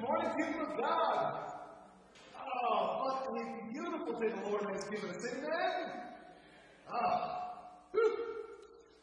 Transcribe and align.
Morning, 0.00 0.30
people 0.36 0.60
of 0.60 0.76
God. 0.76 1.40
Oh, 2.36 3.00
what 3.00 3.24
a 3.32 3.72
beautiful 3.72 4.20
day 4.20 4.28
the 4.28 4.50
Lord 4.50 4.68
has 4.68 4.84
given 4.92 5.08
us. 5.08 5.24
Amen. 5.32 6.02
Ah. 6.92 7.64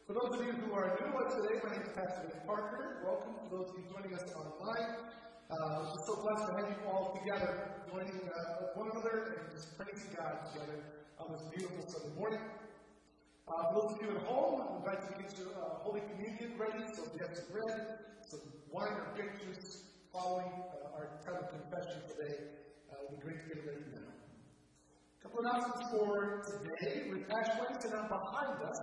For 0.05 0.13
those 0.13 0.37
of 0.37 0.45
you 0.45 0.51
who 0.53 0.73
are 0.73 0.93
new 1.01 1.09
to 1.09 1.41
today, 1.41 1.57
my 1.65 1.71
name 1.73 1.81
is 1.81 1.89
Pastor 1.97 2.29
Nick 2.29 2.45
Parker. 2.45 3.01
Welcome 3.03 3.33
to 3.41 3.49
those 3.49 3.69
of 3.71 3.75
you 3.77 3.85
joining 3.89 4.13
us 4.13 4.21
online. 4.37 5.09
Uh, 5.49 5.81
we're 5.81 6.06
so 6.06 6.21
blessed 6.21 6.46
to 6.46 6.53
have 6.62 6.69
you 6.69 6.78
all 6.85 7.17
together, 7.17 7.73
joining 7.89 8.21
uh, 8.29 8.78
one 8.78 8.91
another 8.94 9.33
and 9.33 9.49
just 9.49 9.75
praising 9.75 10.13
God 10.13 10.46
together 10.53 10.78
on 11.17 11.31
this 11.33 11.41
beautiful 11.49 11.89
Sunday 11.89 12.13
morning. 12.19 12.44
Uh, 13.47 13.73
for 13.73 13.81
those 13.81 13.91
of 13.96 14.01
you 14.01 14.10
at 14.13 14.23
home, 14.28 14.62
I 14.62 14.78
invite 14.78 15.01
you 15.10 15.17
to 15.17 15.23
get 15.23 15.37
your 15.41 15.57
uh, 15.57 15.81
Holy 15.81 16.02
Communion 16.13 16.53
ready. 16.59 16.85
So 16.94 17.02
if 17.09 17.17
you 17.17 17.25
have 17.25 17.34
some 17.34 17.49
bread, 17.49 17.98
some 18.30 18.44
wine 18.70 18.94
or 18.94 19.09
grape 19.16 19.41
juice 19.41 19.84
following 20.13 20.45
uh, 20.45 20.83
our 20.95 21.09
time 21.26 21.41
of 21.41 21.49
confession 21.49 22.02
today, 22.05 22.36
uh, 22.94 23.09
to 23.09 23.26
get 23.26 23.66
ready 23.66 23.81
now. 23.90 24.13
A 24.13 25.23
couple 25.23 25.40
of 25.40 25.45
announcements 25.45 25.90
for 25.90 26.44
today. 26.45 27.09
With 27.09 27.26
Ash 27.34 27.49
Wednesday 27.58 27.90
now 27.90 28.08
behind 28.08 28.62
us, 28.62 28.81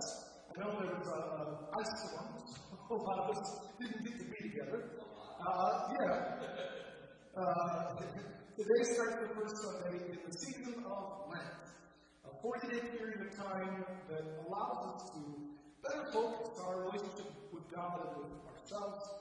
I 0.51 0.59
know 0.59 0.75
there 0.79 0.91
was 0.99 1.07
an 1.07 1.55
ice 1.79 1.91
storm, 2.03 2.27
so 2.43 2.95
a 2.95 3.03
lot 3.03 3.19
of 3.19 3.37
us 3.37 3.59
didn't 3.79 4.03
get 4.03 4.19
to 4.19 4.25
be 4.25 4.49
together. 4.49 4.91
Uh, 5.39 5.93
yeah. 5.95 6.35
Uh, 7.31 7.95
today 8.57 8.83
starts 8.91 9.15
the 9.15 9.29
first 9.33 9.55
Sunday 9.63 10.11
in 10.11 10.19
the 10.27 10.37
season 10.37 10.83
of 10.83 11.31
Lent. 11.31 11.63
A 12.25 12.41
40 12.41 12.67
day 12.67 12.87
period 12.97 13.21
of 13.21 13.37
time 13.37 13.85
that 14.09 14.43
allows 14.45 14.95
us 14.95 15.09
to 15.15 15.21
better 15.81 16.11
focus 16.11 16.59
on 16.59 16.75
our 16.75 16.81
relationship 16.83 17.31
with 17.53 17.63
God 17.73 18.01
and 18.03 18.17
with 18.17 18.31
ourselves. 18.51 19.20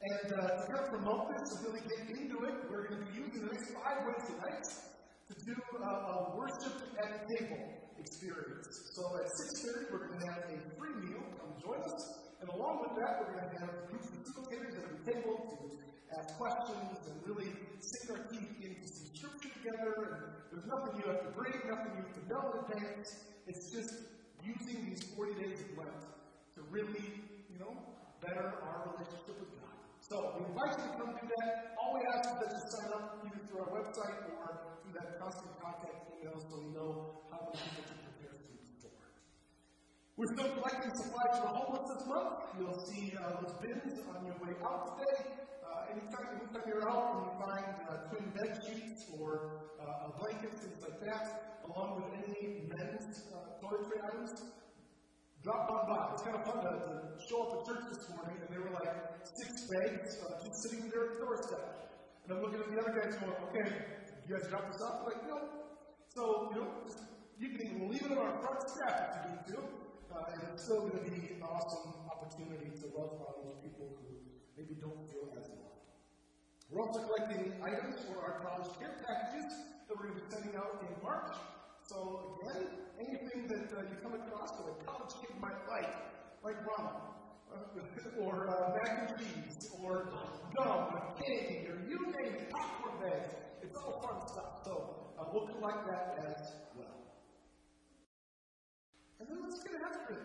And 0.00 0.32
uh, 0.32 0.48
to 0.48 0.64
kind 0.72 0.88
promote 0.88 1.28
this 1.28 1.44
and 1.52 1.60
really 1.68 1.84
get 1.84 2.08
into 2.08 2.40
it, 2.48 2.54
we're 2.72 2.88
going 2.88 3.04
to 3.04 3.12
be 3.12 3.20
using 3.20 3.44
the 3.44 3.52
next 3.52 3.68
five 3.76 4.00
Wednesday 4.08 4.32
nights 4.40 4.96
to 5.28 5.34
do 5.44 5.52
uh, 5.52 5.84
a 5.84 6.36
worship 6.40 6.72
at 7.04 7.20
the 7.20 7.36
table 7.36 7.60
experience. 8.00 8.96
So 8.96 9.04
at 9.20 9.28
6.30, 9.60 9.92
we're 9.92 10.08
going 10.08 10.24
to 10.24 10.26
have 10.32 10.44
a 10.48 10.58
free 10.80 10.96
meal. 11.04 11.20
Come 11.36 11.52
join 11.60 11.84
us. 11.84 12.00
And 12.40 12.48
along 12.48 12.80
with 12.80 12.96
that, 12.96 13.20
we're 13.20 13.36
going 13.36 13.52
to 13.52 13.60
have 13.60 13.92
groups 13.92 14.08
of 14.08 14.24
facilitators 14.24 14.72
at 14.80 14.88
the 14.88 15.12
table 15.12 15.36
to 15.36 16.16
ask 16.16 16.32
questions 16.40 16.96
and 17.04 17.16
really 17.28 17.52
sink 17.84 18.16
our 18.16 18.24
teeth 18.32 18.56
into 18.56 18.88
some 18.88 19.08
scripture 19.12 19.52
together. 19.52 19.92
And 20.00 20.20
there's 20.48 20.64
nothing 20.64 20.96
you 20.96 21.12
have 21.12 21.28
to 21.28 21.32
bring, 21.36 21.52
nothing 21.68 21.92
you 22.00 22.08
have 22.08 22.16
to 22.16 22.24
know 22.24 22.44
in 22.56 22.72
advance. 22.72 23.20
It's 23.44 23.68
just 23.68 24.00
using 24.40 24.80
these 24.88 25.04
40 25.12 25.44
days 25.44 25.60
of 25.60 25.76
Lent 25.76 26.08
to 26.56 26.64
really, 26.72 27.20
you 27.52 27.60
know, 27.60 27.76
better 28.24 28.64
our 28.64 28.96
relationship 28.96 29.36
with 29.36 29.52
God. 29.59 29.59
So 30.10 30.34
we 30.34 30.42
invite 30.42 30.74
you 30.74 30.90
to 30.90 30.98
come 30.98 31.14
do 31.14 31.22
that. 31.38 31.78
All 31.78 31.94
we 31.94 32.02
ask 32.02 32.26
is 32.34 32.38
that 32.42 32.50
you 32.50 32.62
sign 32.66 32.90
up 32.98 33.22
either 33.22 33.46
through 33.46 33.62
our 33.62 33.70
website 33.78 34.26
or 34.42 34.74
through 34.82 34.98
that 34.98 35.22
constant 35.22 35.54
contact 35.62 36.02
email 36.18 36.34
so 36.34 36.58
we 36.58 36.74
know 36.74 37.22
how 37.30 37.46
many 37.46 37.62
people 37.62 37.86
to 37.86 37.94
prepare 37.94 38.34
for. 38.82 38.90
We're 40.18 40.34
still 40.34 40.50
collecting 40.58 40.90
supplies 40.98 41.38
for 41.38 41.46
the 41.46 41.54
homeless 41.62 41.86
this 41.94 42.02
month. 42.10 42.42
You'll 42.58 42.82
see 42.90 43.14
uh, 43.22 43.38
those 43.38 43.54
bins 43.62 44.02
on 44.10 44.26
your 44.26 44.34
way 44.42 44.58
out 44.66 44.98
today. 44.98 45.46
Uh, 45.62 45.94
anytime, 45.94 46.42
anytime 46.42 46.66
you're 46.66 46.90
out 46.90 47.06
and 47.14 47.20
you 47.30 47.34
find 47.46 47.70
uh, 47.86 48.10
twin 48.10 48.26
bed 48.34 48.50
sheets 48.66 49.06
or 49.14 49.62
uh, 49.78 50.10
blankets, 50.18 50.66
things 50.66 50.82
like 50.90 50.98
that, 51.06 51.62
along 51.70 52.02
with 52.02 52.10
any 52.18 52.66
men's 52.66 53.30
uh, 53.30 53.62
toiletry 53.62 54.02
items, 54.02 54.58
drop 55.42 55.70
on 55.72 55.88
by. 55.88 56.12
It's 56.12 56.22
kind 56.22 56.36
of 56.36 56.44
fun 56.44 56.60
to, 56.64 56.70
to, 56.70 56.96
show 57.28 57.44
up 57.44 57.60
at 57.60 57.66
church 57.68 57.84
this 57.92 58.08
morning 58.16 58.36
and 58.40 58.48
there 58.48 58.64
were 58.64 58.72
like 58.72 58.96
six 59.24 59.68
bags 59.68 60.16
uh, 60.24 60.40
just 60.40 60.56
sitting 60.64 60.88
there 60.88 61.04
at 61.04 61.12
the 61.16 61.20
doorstep. 61.20 62.00
And 62.24 62.32
I'm 62.32 62.40
looking 62.40 62.60
at 62.60 62.68
the 62.68 62.80
other 62.80 62.96
guys 62.96 63.16
going, 63.20 63.36
okay, 63.48 63.68
you 64.24 64.36
guys 64.36 64.48
drop 64.48 64.72
this 64.72 64.80
off? 64.80 65.04
I'm 65.04 65.06
like, 65.12 65.22
no. 65.28 65.38
So, 66.16 66.48
you 66.52 66.60
know, 66.60 66.68
you 67.38 67.48
can 67.56 67.88
leave 67.88 68.04
it 68.04 68.12
on 68.12 68.18
our 68.18 68.36
front 68.40 68.60
step 68.68 68.96
if 68.96 69.20
you 69.20 69.30
need 69.36 69.46
to. 69.52 69.58
Uh, 70.10 70.32
and 70.32 70.40
it's 70.52 70.64
still 70.64 70.88
going 70.88 70.96
to 70.96 71.04
be 71.06 71.38
an 71.38 71.42
awesome 71.44 71.92
opportunity 72.08 72.72
to 72.72 72.86
love 72.96 73.20
on 73.20 73.46
those 73.46 73.60
people 73.62 73.96
who 74.00 74.16
maybe 74.56 74.74
don't 74.80 75.06
feel 75.08 75.28
as 75.38 75.46
loved. 75.48 75.86
We're 76.68 76.82
also 76.84 77.04
collecting 77.04 77.52
items 77.62 78.00
for 78.08 78.18
our 78.20 78.42
college 78.42 78.68
care 78.80 78.96
packages 79.06 79.48
that 79.86 79.94
we're 79.94 80.08
going 80.08 80.18
to 80.18 80.24
be 80.24 80.30
sending 80.32 80.56
out 80.56 80.82
in 80.82 80.92
March. 81.04 81.36
So 81.90 82.38
again, 82.38 82.70
anything 83.02 83.50
that 83.50 83.66
uh, 83.74 83.82
you 83.82 83.98
come 84.00 84.14
across 84.14 84.54
that 84.54 84.70
a 84.70 84.74
college 84.86 85.10
kid 85.18 85.34
might 85.42 85.58
like, 85.66 85.90
like 86.46 86.54
ramen, 86.62 87.02
uh, 87.50 88.22
or 88.22 88.46
uh, 88.46 88.78
mac 88.78 89.10
and 89.10 89.18
cheese, 89.18 89.74
or 89.82 90.06
gum, 90.54 90.94
or 90.94 91.14
candy, 91.18 91.66
or 91.66 91.82
you 91.90 91.98
name 92.14 92.46
it, 92.46 92.50
popcorn 92.52 92.94
bags. 93.02 93.34
It's 93.60 93.74
all 93.74 93.98
fun 94.06 94.22
stuff. 94.28 94.62
So 94.64 95.10
uh, 95.18 95.24
we'll 95.34 95.48
collect 95.50 95.82
that 95.90 96.14
as 96.30 96.54
well. 96.78 96.94
And 99.18 99.26
then 99.26 99.38
let's 99.42 99.58
get 99.58 99.74
after 99.82 100.14
it. 100.14 100.22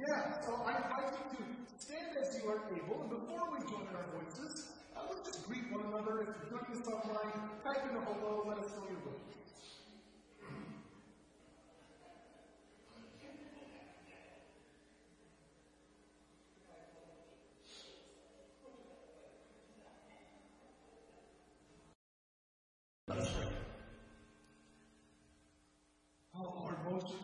yeah, 0.00 0.40
so 0.48 0.64
I 0.64 0.80
invite 0.80 1.12
you 1.12 1.44
to 1.44 1.76
stand 1.76 2.16
as 2.16 2.40
you 2.40 2.48
are 2.48 2.72
able, 2.72 3.02
and 3.04 3.10
before 3.10 3.52
we 3.52 3.58
join 3.68 3.84
our 3.92 4.08
voices, 4.16 4.72
uh, 4.96 5.04
let's 5.12 5.28
just 5.28 5.44
greet 5.46 5.70
one 5.70 5.92
another. 5.92 6.24
If 6.24 6.28
you're 6.40 6.56
joining 6.56 6.80
us 6.80 6.88
online, 6.88 7.36
type 7.68 7.84
in 7.84 7.96
a 7.98 8.00
hello, 8.00 8.48
let 8.48 8.64
us 8.64 8.72
know 8.72 8.88
you're 8.88 9.12
us. 9.12 9.22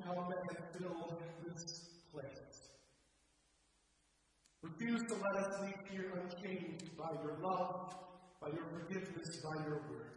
come 0.05 0.33
and 0.33 0.59
fill 0.73 1.19
this 1.45 1.83
place. 2.13 2.71
Refuse 4.63 4.98
to 5.09 5.15
let 5.17 5.37
us 5.41 5.61
leave 5.65 5.83
here 5.91 6.13
unchanged 6.21 6.93
by 6.97 7.09
your 7.25 7.41
love, 7.41 7.97
by 8.41 8.49
your 8.53 8.69
forgiveness, 8.69 9.41
by 9.41 9.65
your 9.65 9.81
word. 9.89 10.13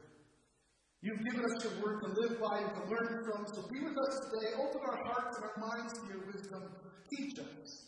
You've 1.01 1.23
given 1.23 1.47
us 1.47 1.63
your 1.63 1.75
word 1.79 2.03
to 2.03 2.09
live 2.19 2.35
by 2.43 2.59
and 2.59 2.75
to 2.75 2.83
learn 2.91 3.23
from, 3.23 3.47
so 3.55 3.63
be 3.71 3.79
with 3.79 3.95
us 3.95 4.15
today. 4.27 4.51
Open 4.59 4.81
our 4.83 4.99
hearts 5.07 5.39
and 5.39 5.45
our 5.47 5.57
minds 5.63 5.93
to 5.95 6.03
your 6.11 6.27
wisdom. 6.27 6.61
Teach 7.07 7.39
us 7.39 7.87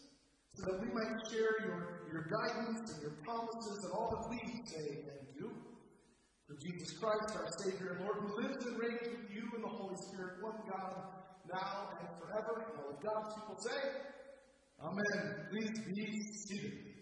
so 0.56 0.64
that 0.72 0.80
we 0.80 0.88
might 0.96 1.20
share 1.28 1.60
your, 1.68 2.08
your 2.08 2.24
guidance 2.32 2.88
and 2.96 3.02
your 3.04 3.20
promises 3.28 3.78
and 3.84 3.92
all 3.94 4.10
that 4.16 4.24
we 4.32 4.40
say 4.66 5.04
and 5.04 5.28
do. 5.38 5.52
Through 6.48 6.60
Jesus 6.64 6.98
Christ, 6.98 7.36
our 7.36 7.52
Savior 7.68 8.00
and 8.00 8.06
Lord, 8.08 8.18
who 8.24 8.48
lives 8.48 8.66
and 8.66 8.80
reigns 8.80 9.12
with 9.12 9.28
you 9.28 9.44
in 9.56 9.62
the 9.62 9.74
Holy 9.76 10.00
Spirit, 10.08 10.40
one 10.40 10.64
God, 10.72 11.20
now 11.52 12.00
and 12.00 12.10
forever. 12.16 12.64
And 12.64 12.80
all 12.80 12.96
God's 12.96 13.36
people 13.36 13.58
say, 13.60 13.82
Amen. 14.82 15.48
Please 15.52 15.80
be 15.86 16.06
seated. 16.48 16.93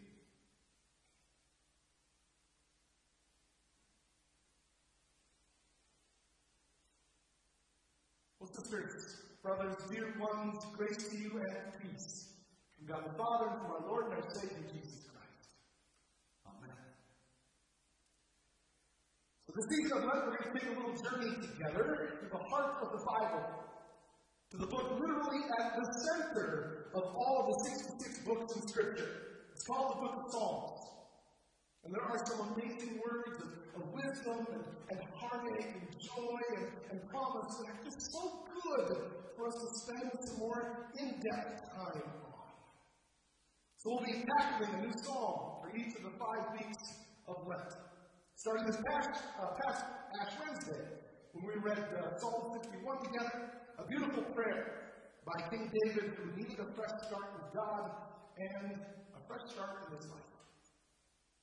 Sisters, 8.54 9.22
brothers, 9.44 9.76
dear 9.92 10.14
ones, 10.20 10.58
grace 10.76 11.10
to 11.10 11.18
you 11.18 11.32
and 11.40 11.58
peace 11.82 12.30
from 12.78 12.88
God 12.88 13.06
the 13.06 13.18
Father 13.18 13.50
and 13.52 13.62
from 13.62 13.72
our 13.72 13.88
Lord 13.88 14.06
and 14.12 14.24
our 14.24 14.30
Savior 14.34 14.64
Jesus 14.74 15.08
Christ. 15.08 15.50
Amen. 16.46 16.76
So 19.48 19.54
this 19.56 19.80
evening, 19.80 20.04
we're 20.04 20.36
going 20.36 20.44
to 20.44 20.60
take 20.60 20.70
a 20.70 20.80
little 20.80 20.98
journey 21.00 21.36
together 21.48 22.20
to 22.22 22.26
the 22.30 22.44
heart 22.50 22.84
of 22.84 22.92
the 22.92 23.06
Bible 23.06 23.62
to 24.52 24.58
the 24.58 24.68
book 24.68 25.00
literally 25.00 25.40
at 25.60 25.80
the 25.80 25.88
center 26.04 26.92
of 26.94 27.04
all 27.16 27.48
the 27.48 27.70
66 27.70 28.20
books 28.28 28.54
in 28.54 28.68
Scripture. 28.68 29.48
It's 29.54 29.64
called 29.64 29.96
the 29.96 30.02
Book 30.02 30.16
of 30.26 30.32
Psalms. 30.32 30.81
And 31.84 31.94
there 31.94 32.04
are 32.04 32.18
some 32.26 32.54
amazing 32.54 33.00
words 33.02 33.42
of, 33.42 33.82
of 33.82 33.90
wisdom 33.94 34.46
and, 34.54 34.64
and, 34.92 35.00
heartache 35.16 35.74
and 35.74 35.88
joy 36.00 36.40
and, 36.58 36.68
and 36.92 37.10
promise 37.10 37.58
that 37.58 37.74
are 37.74 37.84
just 37.84 38.12
so 38.12 38.46
good 38.64 38.98
for 39.36 39.48
us 39.48 39.56
to 39.56 39.68
spend 39.80 40.12
some 40.28 40.40
more 40.40 40.90
in-depth 41.00 41.74
time 41.74 42.04
on. 42.06 42.32
So 43.78 43.98
we'll 43.98 44.06
be 44.06 44.24
tackling 44.38 44.76
a 44.76 44.82
new 44.86 44.94
psalm 45.04 45.62
for 45.62 45.76
each 45.76 45.96
of 45.96 46.04
the 46.04 46.14
five 46.20 46.54
weeks 46.54 46.84
of 47.28 47.48
Lent. 47.48 47.74
Starting 48.36 48.66
this 48.66 48.78
past, 48.88 49.24
uh, 49.42 49.58
past 49.66 49.86
Ash 50.22 50.34
Wednesday, 50.46 50.86
when 51.34 51.46
we 51.48 51.62
read 51.62 51.80
uh, 51.80 52.18
Psalm 52.18 52.60
51 52.62 53.06
together, 53.06 53.52
a 53.80 53.88
beautiful 53.88 54.24
prayer 54.34 54.82
by 55.26 55.50
King 55.50 55.72
David 55.84 56.14
who 56.18 56.36
needed 56.36 56.60
a 56.60 56.74
fresh 56.76 56.92
start 57.08 57.26
with 57.34 57.54
God 57.54 57.92
and 58.38 58.74
a 58.76 59.28
fresh 59.28 59.50
start 59.52 59.88
in 59.90 59.98
his 59.98 60.10
life. 60.12 60.31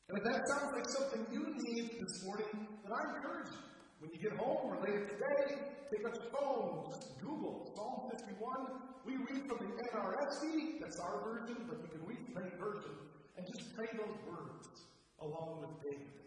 And 0.09 0.19
if 0.19 0.25
that 0.25 0.41
sounds 0.49 0.73
like 0.73 0.89
something 0.89 1.27
you 1.33 1.45
need 1.45 2.01
this 2.01 2.25
morning, 2.25 2.49
then 2.83 2.93
I 2.93 3.01
encourage 3.17 3.53
you. 3.53 3.63
When 4.01 4.11
you 4.13 4.19
get 4.19 4.39
home 4.39 4.73
or 4.73 4.81
later 4.81 5.05
today, 5.05 5.59
take 5.91 6.07
out 6.07 6.15
your 6.17 6.31
phone, 6.33 6.93
Google 7.21 7.69
Psalm 7.77 8.11
51. 8.17 8.81
We 9.05 9.17
read 9.17 9.45
from 9.45 9.59
the 9.59 9.71
NRSV, 9.75 10.81
that's 10.81 10.99
our 11.01 11.21
version, 11.25 11.67
but 11.69 11.83
you 11.83 11.89
can 11.93 12.07
read 12.07 12.23
from 12.33 12.43
any 12.43 12.55
version, 12.57 12.95
and 13.37 13.45
just 13.45 13.75
pray 13.75 13.89
those 13.93 14.17
words 14.25 14.87
along 15.21 15.67
with 15.67 15.83
David 15.83 16.19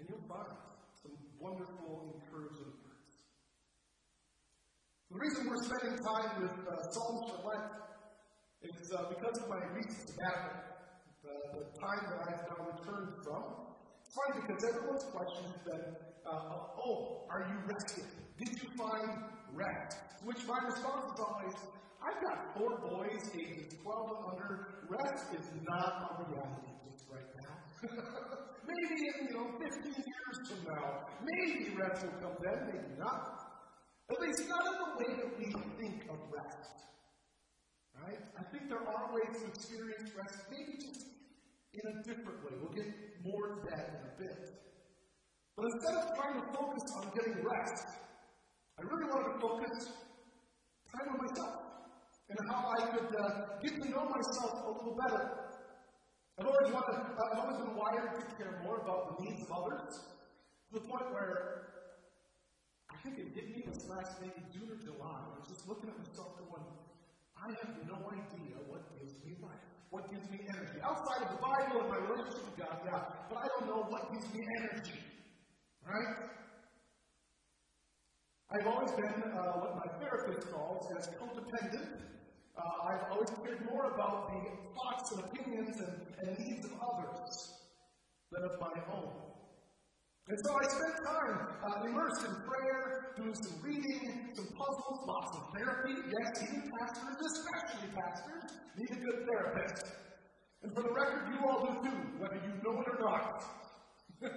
and 0.00 0.08
you'll 0.08 0.24
find 0.24 0.56
some 0.96 1.12
wonderful, 1.36 2.16
encouraging 2.16 2.72
words. 2.80 3.12
The 5.12 5.18
reason 5.20 5.44
we're 5.44 5.60
spending 5.68 6.00
time 6.00 6.40
with 6.40 6.56
uh, 6.64 6.72
Psalms 6.88 7.36
for 7.36 7.52
is 8.64 8.92
uh, 8.96 9.12
because 9.12 9.36
of 9.44 9.48
my 9.48 9.60
recent 9.76 10.08
sabbatical, 10.08 10.69
the, 11.22 11.34
the 11.52 11.64
time 11.80 12.00
that 12.08 12.20
I've 12.28 12.44
now 12.48 12.60
returned 12.72 13.12
from. 13.24 13.44
It's 14.04 14.16
because 14.42 14.64
everyone's 14.64 15.04
question 15.14 15.44
has 15.44 15.60
been, 15.62 15.96
uh, 16.26 16.82
oh, 16.82 17.26
are 17.30 17.46
you 17.46 17.56
rested? 17.68 18.10
Did 18.38 18.62
you 18.62 18.68
find 18.76 19.22
rest? 19.54 19.98
Which 20.24 20.42
my 20.48 20.58
response 20.66 21.04
is 21.14 21.20
always, 21.20 21.54
I've 22.02 22.20
got 22.24 22.56
four 22.56 22.78
boys 22.80 23.30
ages 23.36 23.76
12 23.82 24.10
and 24.10 24.32
under. 24.32 24.82
Rest 24.88 25.26
is 25.38 25.46
not 25.68 26.18
a 26.18 26.24
reality 26.26 26.72
just 26.90 27.04
right 27.12 27.30
now. 27.38 27.54
maybe 28.66 29.06
in, 29.06 29.28
you 29.28 29.34
know, 29.34 29.46
15 29.60 29.94
years 29.94 30.36
from 30.48 30.74
now, 30.74 31.06
maybe 31.22 31.76
rest 31.76 32.02
will 32.02 32.18
come 32.20 32.36
then, 32.42 32.66
maybe 32.66 32.98
not. 32.98 33.46
At 34.10 34.20
least 34.20 34.48
not 34.48 34.66
in 34.66 34.74
the 34.74 34.90
way 34.98 35.10
that 35.22 35.38
we 35.38 35.44
think 35.78 36.02
of 36.10 36.18
rest. 36.34 36.82
Right? 37.94 38.18
I 38.34 38.42
think 38.50 38.68
there 38.68 38.82
are 38.82 39.14
ways 39.14 39.38
to 39.42 39.46
experience 39.46 40.10
rest, 40.16 40.38
maybe 40.50 40.80
just 40.80 41.09
in 41.74 41.84
a 41.86 42.02
different 42.02 42.42
way. 42.44 42.52
We'll 42.60 42.74
get 42.74 42.90
more 43.24 43.54
to 43.54 43.60
that 43.70 43.84
in 43.94 44.02
a 44.08 44.14
bit. 44.18 44.50
But 45.56 45.66
instead 45.72 45.94
of 46.02 46.16
trying 46.16 46.40
to 46.40 46.46
focus 46.56 46.84
on 46.96 47.12
getting 47.14 47.44
rest, 47.44 47.86
I 48.78 48.82
really 48.82 49.06
wanted 49.10 49.34
to 49.34 49.40
focus 49.40 49.92
time 50.90 51.08
on 51.14 51.18
myself 51.26 51.70
and 52.30 52.38
how 52.48 52.72
I 52.78 52.80
could 52.96 53.10
uh, 53.14 53.30
get 53.62 53.74
to 53.82 53.88
know 53.90 54.04
myself 54.08 54.66
a 54.66 54.70
little 54.70 54.96
better. 54.96 55.40
I've 56.38 56.46
always 56.46 56.72
wanted, 56.72 56.96
I've 56.96 57.38
always 57.38 57.58
been 57.58 57.76
wired 57.76 58.14
to 58.18 58.24
care 58.36 58.62
more 58.64 58.80
about 58.80 59.18
the 59.18 59.24
needs 59.24 59.42
of 59.42 59.52
others, 59.52 60.00
to 60.00 60.80
the 60.80 60.80
point 60.80 61.12
where 61.12 61.66
I 62.90 62.96
think 63.02 63.18
it 63.18 63.34
hit 63.34 63.50
me 63.54 63.62
this 63.66 63.86
last 63.88 64.20
maybe 64.22 64.40
June 64.52 64.70
or 64.70 64.80
July. 64.80 65.20
I 65.26 65.38
was 65.38 65.48
just 65.48 65.68
looking 65.68 65.90
at 65.90 65.98
myself 65.98 66.38
going, 66.38 66.64
I 67.40 67.48
have 67.48 67.72
no 67.88 67.96
idea 68.12 68.56
what 68.68 68.84
gives 68.98 69.14
me 69.24 69.32
life, 69.40 69.64
what 69.88 70.10
gives 70.10 70.28
me 70.30 70.40
energy. 70.44 70.78
Outside 70.84 71.24
of 71.24 71.30
the 71.36 71.40
Bible 71.40 71.80
and 71.80 71.88
my 71.88 71.96
relationship 71.96 72.44
with 72.44 72.58
God, 72.60 72.76
yeah, 72.84 73.00
but 73.30 73.38
I 73.38 73.48
don't 73.48 73.66
know 73.66 73.82
what 73.88 74.12
gives 74.12 74.28
me 74.34 74.44
energy. 74.60 75.00
Right? 75.86 76.30
I've 78.52 78.66
always 78.66 78.92
been 78.92 79.22
uh, 79.32 79.56
what 79.56 79.76
my 79.76 79.88
therapist 80.04 80.52
calls 80.52 80.86
as 80.98 81.08
codependent. 81.16 82.02
Uh, 82.58 82.88
I've 82.92 83.12
always 83.12 83.30
cared 83.42 83.64
more 83.72 83.94
about 83.94 84.28
the 84.28 84.50
thoughts 84.76 85.12
and 85.12 85.24
opinions 85.24 85.80
and, 85.80 86.28
and 86.28 86.38
needs 86.38 86.66
of 86.66 86.72
others 86.82 87.54
than 88.32 88.42
of 88.44 88.60
my 88.60 88.82
own. 88.92 89.29
And 90.30 90.38
so 90.46 90.54
I 90.54 90.62
spent 90.62 90.94
time 91.02 91.38
uh, 91.66 91.90
immersed 91.90 92.22
in 92.22 92.30
prayer, 92.46 93.10
doing 93.16 93.34
some 93.34 93.58
reading, 93.66 94.30
some 94.32 94.46
puzzles, 94.54 95.02
lots 95.02 95.36
of 95.36 95.42
therapy. 95.58 95.90
Yes, 96.06 96.46
even 96.46 96.70
pastors, 96.70 97.18
especially 97.34 97.90
pastors, 97.98 98.54
need 98.78 98.90
a 98.94 99.00
good 99.02 99.26
therapist. 99.26 99.90
And 100.62 100.72
for 100.72 100.82
the 100.86 100.92
record, 100.94 101.34
you 101.34 101.42
all 101.50 101.66
do 101.66 101.82
too, 101.82 101.98
whether 102.22 102.38
you 102.46 102.54
know 102.62 102.78
it 102.78 102.86
or 102.94 102.98
not. 103.02 103.42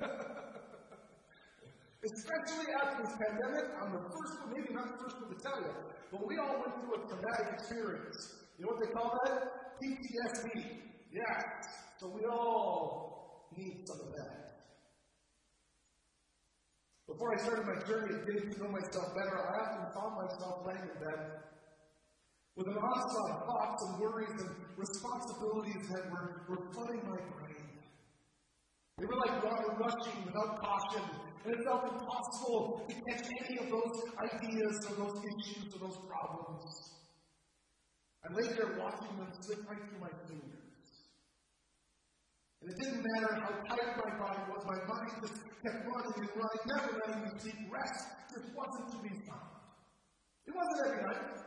especially 2.10 2.74
after 2.82 3.04
this 3.04 3.14
pandemic, 3.14 3.70
I'm 3.78 3.94
the 3.94 4.02
first 4.10 4.42
one, 4.42 4.50
maybe 4.50 4.74
not 4.74 4.98
the 4.98 5.04
first 5.04 5.22
one 5.22 5.30
to 5.30 5.38
tell 5.46 5.62
you, 5.62 5.78
but 6.12 6.26
we 6.26 6.40
all 6.40 6.58
went 6.58 6.74
through 6.82 7.06
a 7.06 7.08
traumatic 7.08 7.54
experience. 7.54 8.34
You 8.58 8.66
know 8.66 8.72
what 8.74 8.82
they 8.82 8.92
call 8.92 9.20
that? 9.26 9.78
PTSD. 9.78 10.82
Yes. 11.14 11.44
So 12.00 12.08
we 12.08 12.26
all 12.26 13.46
need 13.56 13.88
some 13.88 14.00
of 14.00 14.16
that. 14.18 14.43
Before 17.14 17.32
I 17.32 17.38
started 17.38 17.68
my 17.68 17.78
journey 17.86 18.16
of 18.16 18.26
getting 18.26 18.52
to 18.54 18.64
know 18.64 18.70
myself 18.70 19.14
better, 19.14 19.38
I 19.38 19.62
often 19.62 19.86
found 19.94 20.18
myself 20.18 20.66
laying 20.66 20.82
in 20.82 20.98
bed 20.98 21.46
with 22.58 22.66
an 22.66 22.74
onslaught 22.74 23.30
of 23.30 23.46
thoughts 23.46 23.86
and 23.86 24.00
worries 24.02 24.34
and 24.42 24.50
responsibilities 24.76 25.90
that 25.94 26.10
were, 26.10 26.42
were 26.50 26.74
flooding 26.74 27.06
my 27.06 27.22
brain. 27.38 27.70
They 28.98 29.06
were 29.06 29.16
like 29.16 29.46
water 29.46 29.78
rushing 29.78 30.26
without 30.26 30.58
caution, 30.60 31.04
and 31.46 31.54
it 31.54 31.64
felt 31.64 31.84
impossible 31.84 32.82
to 32.90 32.96
catch 33.06 33.30
any 33.46 33.60
of 33.60 33.70
those 33.70 34.10
ideas 34.18 34.74
or 34.90 35.06
those 35.06 35.22
issues 35.22 35.70
or 35.76 35.86
those 35.86 36.00
problems. 36.10 36.98
I 38.26 38.34
lay 38.34 38.48
there 38.58 38.74
watching 38.80 39.16
them 39.18 39.30
slip 39.40 39.70
right 39.70 39.78
through 39.78 40.02
my 40.02 40.14
fingers. 40.28 40.63
And 42.64 42.72
it 42.72 42.80
didn't 42.80 43.04
matter 43.04 43.44
how 43.44 43.52
tight 43.68 43.92
my 44.00 44.12
body 44.24 44.40
was, 44.48 44.64
my 44.64 44.80
mind 44.88 45.12
just 45.20 45.36
kept 45.68 45.84
running 45.84 46.16
and 46.16 46.32
running, 46.32 46.64
never 46.64 46.96
letting 46.96 47.24
me 47.28 47.30
sleep. 47.44 47.60
Rest 47.68 48.08
It 48.40 48.56
wasn't 48.56 48.88
to 48.88 49.00
be 49.04 49.12
found. 49.28 49.52
It 50.48 50.56
wasn't 50.56 50.80
every 50.88 51.04
night, 51.04 51.44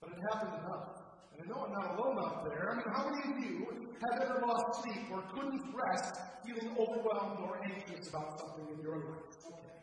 but 0.00 0.10
it 0.14 0.20
happened 0.30 0.54
enough. 0.62 1.02
And 1.34 1.42
I 1.42 1.44
know 1.50 1.66
I'm 1.66 1.72
not 1.74 1.98
alone 1.98 2.16
out 2.22 2.46
there. 2.46 2.62
I 2.70 2.74
mean, 2.78 2.86
how 2.94 3.10
many 3.10 3.22
of 3.26 3.38
you 3.42 3.90
have 4.06 4.22
ever 4.22 4.46
lost 4.46 4.82
sleep 4.82 5.10
or 5.10 5.22
couldn't 5.34 5.74
rest 5.74 6.14
feeling 6.46 6.70
overwhelmed 6.78 7.42
or 7.42 7.58
anxious 7.66 8.08
about 8.08 8.38
something 8.38 8.70
in 8.70 8.80
your 8.80 9.02
life? 9.02 9.34
Okay. 9.50 9.82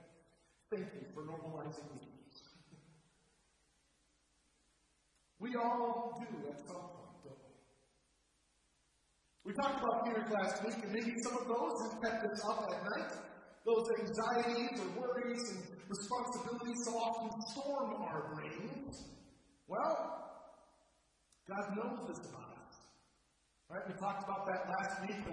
Thank 0.71 0.87
you 0.95 1.11
for 1.13 1.23
normalizing 1.27 1.91
me. 1.91 2.07
We 5.39 5.57
all 5.57 6.23
do 6.23 6.47
at 6.47 6.59
some 6.65 6.75
point. 6.77 7.02
We 9.45 9.51
talked 9.51 9.83
about 9.83 10.07
fears 10.07 10.31
last 10.31 10.63
week, 10.63 10.79
and 10.83 10.93
maybe 10.93 11.19
some 11.21 11.35
of 11.35 11.47
those 11.47 11.75
have 11.83 12.01
kept 12.01 12.31
us 12.31 12.41
up 12.47 12.63
at 12.71 12.79
night. 12.95 13.11
Those 13.65 13.87
anxieties 13.99 14.79
or 14.79 15.01
worries 15.01 15.43
and 15.51 15.59
responsibilities 15.89 16.79
so 16.85 16.91
often 16.95 17.29
storm 17.51 17.93
our 18.03 18.33
brains. 18.33 19.03
Well, 19.67 20.23
God 21.47 21.75
knows 21.75 22.07
this 22.07 22.19
about 22.29 22.55
us. 22.55 22.75
Right? 23.69 23.81
We 23.87 23.93
talked 23.99 24.23
about 24.23 24.47
that 24.47 24.69
last 24.69 25.01
week. 25.01 25.25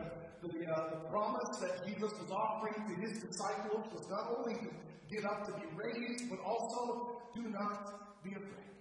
The, 0.43 0.49
the, 0.49 0.67
uh, 0.67 0.91
the 0.91 1.09
promise 1.09 1.59
that 1.61 1.87
Jesus 1.87 2.11
was 2.11 2.31
offering 2.33 2.75
to 2.89 2.95
his 3.01 3.23
disciples 3.23 3.87
was 3.93 4.09
not 4.11 4.27
only 4.39 4.55
to 4.55 4.71
get 5.09 5.25
up 5.25 5.47
to 5.47 5.53
be 5.53 5.67
raised, 5.77 6.31
but 6.31 6.41
also 6.41 7.23
do 7.35 7.43
not 7.43 8.25
be 8.25 8.31
afraid. 8.31 8.75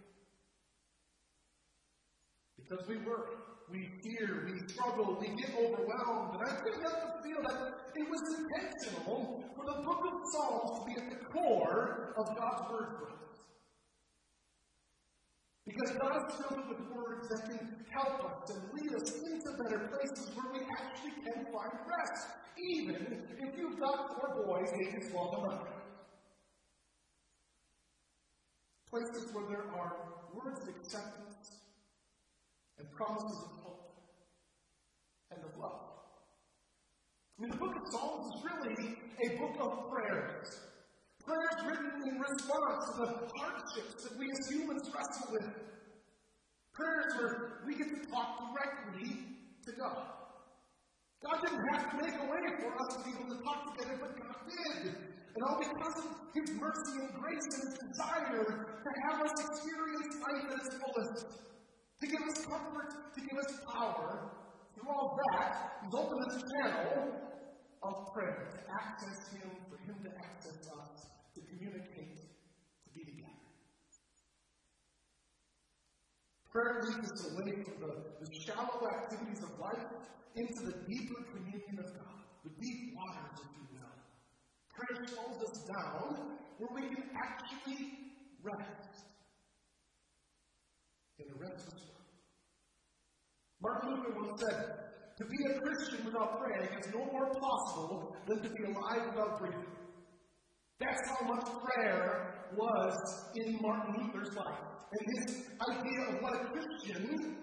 Because 2.58 2.88
we 2.88 2.98
worry 2.98 3.36
we 3.72 3.90
fear, 4.02 4.50
we 4.50 4.60
struggle, 4.68 5.18
we 5.20 5.28
get 5.36 5.54
overwhelmed. 5.54 6.40
And 6.40 6.50
I 6.50 6.56
couldn't 6.62 6.82
help 6.82 6.98
but 7.04 7.24
feel 7.24 7.42
that 7.44 7.58
it 7.96 8.08
was 8.10 8.22
intentional 8.38 9.44
for 9.56 9.66
the 9.66 9.84
book 9.84 10.02
of 10.06 10.14
Psalms 10.34 10.80
to 10.80 10.86
be 10.86 10.94
at 10.98 11.10
the 11.10 11.26
core 11.26 12.14
of 12.18 12.26
God's 12.38 12.72
word 12.72 12.90
for 12.98 13.06
us. 13.14 13.20
Because 15.66 15.98
God 16.02 16.18
is 16.18 16.36
filled 16.36 16.68
with 16.68 16.82
words 16.98 17.30
that 17.30 17.46
can 17.46 17.86
help 17.94 18.26
us 18.26 18.50
and 18.50 18.62
lead 18.74 18.94
us 18.96 19.14
into 19.14 19.64
better 19.64 19.88
places 19.88 20.32
where 20.34 20.52
we 20.54 20.66
actually 20.80 21.14
can 21.22 21.46
find 21.54 21.74
rest, 21.86 22.28
even 22.58 23.22
if 23.38 23.58
you've 23.58 23.80
got 23.80 24.18
four 24.18 24.46
boys 24.46 24.70
ages 24.82 25.10
12 25.12 25.44
and 25.44 25.54
under. 25.54 25.70
Places 28.90 29.32
where 29.32 29.46
there 29.48 29.70
are 29.78 29.94
words 30.34 30.60
of 30.64 30.70
acceptance 30.70 31.29
and 32.80 32.92
promises 32.92 33.38
of 33.44 33.52
hope 33.64 33.92
and 35.32 35.44
of 35.44 35.52
love. 35.60 35.90
I 37.38 37.42
mean, 37.42 37.52
the 37.52 37.58
book 37.58 37.76
of 37.76 37.84
Psalms 37.92 38.26
is 38.36 38.44
really 38.44 38.96
a 39.24 39.38
book 39.38 39.56
of 39.62 39.92
prayers. 39.92 40.48
Prayers 41.24 41.60
written 41.68 41.92
in 42.08 42.20
response 42.20 42.84
to 42.90 43.06
the 43.06 43.30
hardships 43.38 44.04
that 44.04 44.18
we 44.18 44.26
as 44.32 44.50
humans 44.50 44.90
wrestle 44.92 45.32
with. 45.32 45.48
Prayers 46.74 47.14
where 47.16 47.62
we 47.68 47.76
get 47.76 47.88
to 47.88 48.02
talk 48.10 48.52
directly 48.52 49.40
to 49.66 49.72
God. 49.74 50.20
God 51.24 51.38
didn't 51.44 51.68
have 51.76 51.92
to 51.92 51.98
make 52.00 52.16
a 52.16 52.28
way 52.32 52.44
for 52.64 52.72
us 52.82 52.96
to 52.96 53.04
be 53.04 53.12
able 53.12 53.36
to 53.36 53.44
talk 53.44 53.76
together, 53.76 54.00
but 54.00 54.16
God 54.16 54.36
did. 54.48 54.96
And 55.36 55.44
all 55.44 55.60
because 55.60 55.96
of 56.00 56.12
His 56.34 56.50
mercy 56.56 56.96
and 57.04 57.14
grace 57.22 57.44
and 57.44 57.64
His 57.68 57.78
desire 57.92 58.44
to 58.84 58.90
have 59.04 59.22
us 59.22 59.36
experience 59.38 60.16
life 60.24 60.44
at 60.48 60.66
its 60.66 60.76
fullest, 60.80 61.28
to 62.02 62.08
give 62.08 62.22
us 62.22 62.46
comfort, 62.46 63.14
to 63.14 63.22
give 63.22 63.38
us 63.38 63.60
power, 63.74 64.32
through 64.74 64.90
all 64.90 65.18
that, 65.18 65.80
He's 65.84 65.94
opened 65.94 66.24
this 66.30 66.44
channel 66.52 67.12
of 67.84 68.14
prayer 68.14 68.48
to 68.52 68.60
access 68.72 69.28
Him, 69.34 69.52
for 69.70 69.78
Him 69.84 69.96
to 70.04 70.12
access 70.24 70.60
us, 70.80 71.08
to 71.36 71.42
communicate, 71.52 72.16
to 72.16 72.90
be 72.96 73.04
together. 73.04 73.50
Prayer 76.52 76.82
leads 76.88 77.12
us 77.12 77.32
away 77.34 77.52
from 77.64 77.76
the, 77.84 77.94
the 78.24 78.30
shallow 78.48 78.88
activities 78.88 79.44
of 79.44 79.60
life 79.60 79.86
into 80.36 80.72
the 80.72 80.76
deeper 80.88 81.20
communion 81.36 81.78
of 81.80 81.86
God, 82.00 82.24
the 82.44 82.52
deep 82.62 82.96
waters, 82.96 83.44
if 83.44 83.52
you 83.60 83.66
will. 83.76 83.96
Prayer 84.72 85.06
slows 85.08 85.44
us 85.44 85.64
down 85.68 86.38
where 86.58 86.70
we 86.76 86.96
can 86.96 87.04
actually 87.16 88.16
rest 88.42 89.09
in 91.20 91.40
restless 91.40 91.90
Martin 93.62 93.92
Luther 93.92 94.16
once 94.16 94.42
said, 94.42 94.80
to 95.18 95.26
be 95.26 95.36
a 95.52 95.60
Christian 95.60 96.06
without 96.06 96.40
praying 96.40 96.70
is 96.80 96.94
no 96.94 97.04
more 97.12 97.28
possible 97.28 98.16
than 98.26 98.42
to 98.42 98.50
be 98.50 98.64
alive 98.64 99.12
without 99.12 99.38
breathing. 99.38 99.68
That's 100.80 101.10
how 101.10 101.28
much 101.28 101.46
prayer 101.62 102.46
was 102.56 102.96
in 103.36 103.60
Martin 103.62 103.96
Luther's 104.02 104.34
life. 104.34 104.60
And 104.92 105.02
his 105.18 105.46
idea 105.70 106.00
of 106.08 106.22
what 106.24 106.36
a 106.36 106.46
Christian 106.46 107.36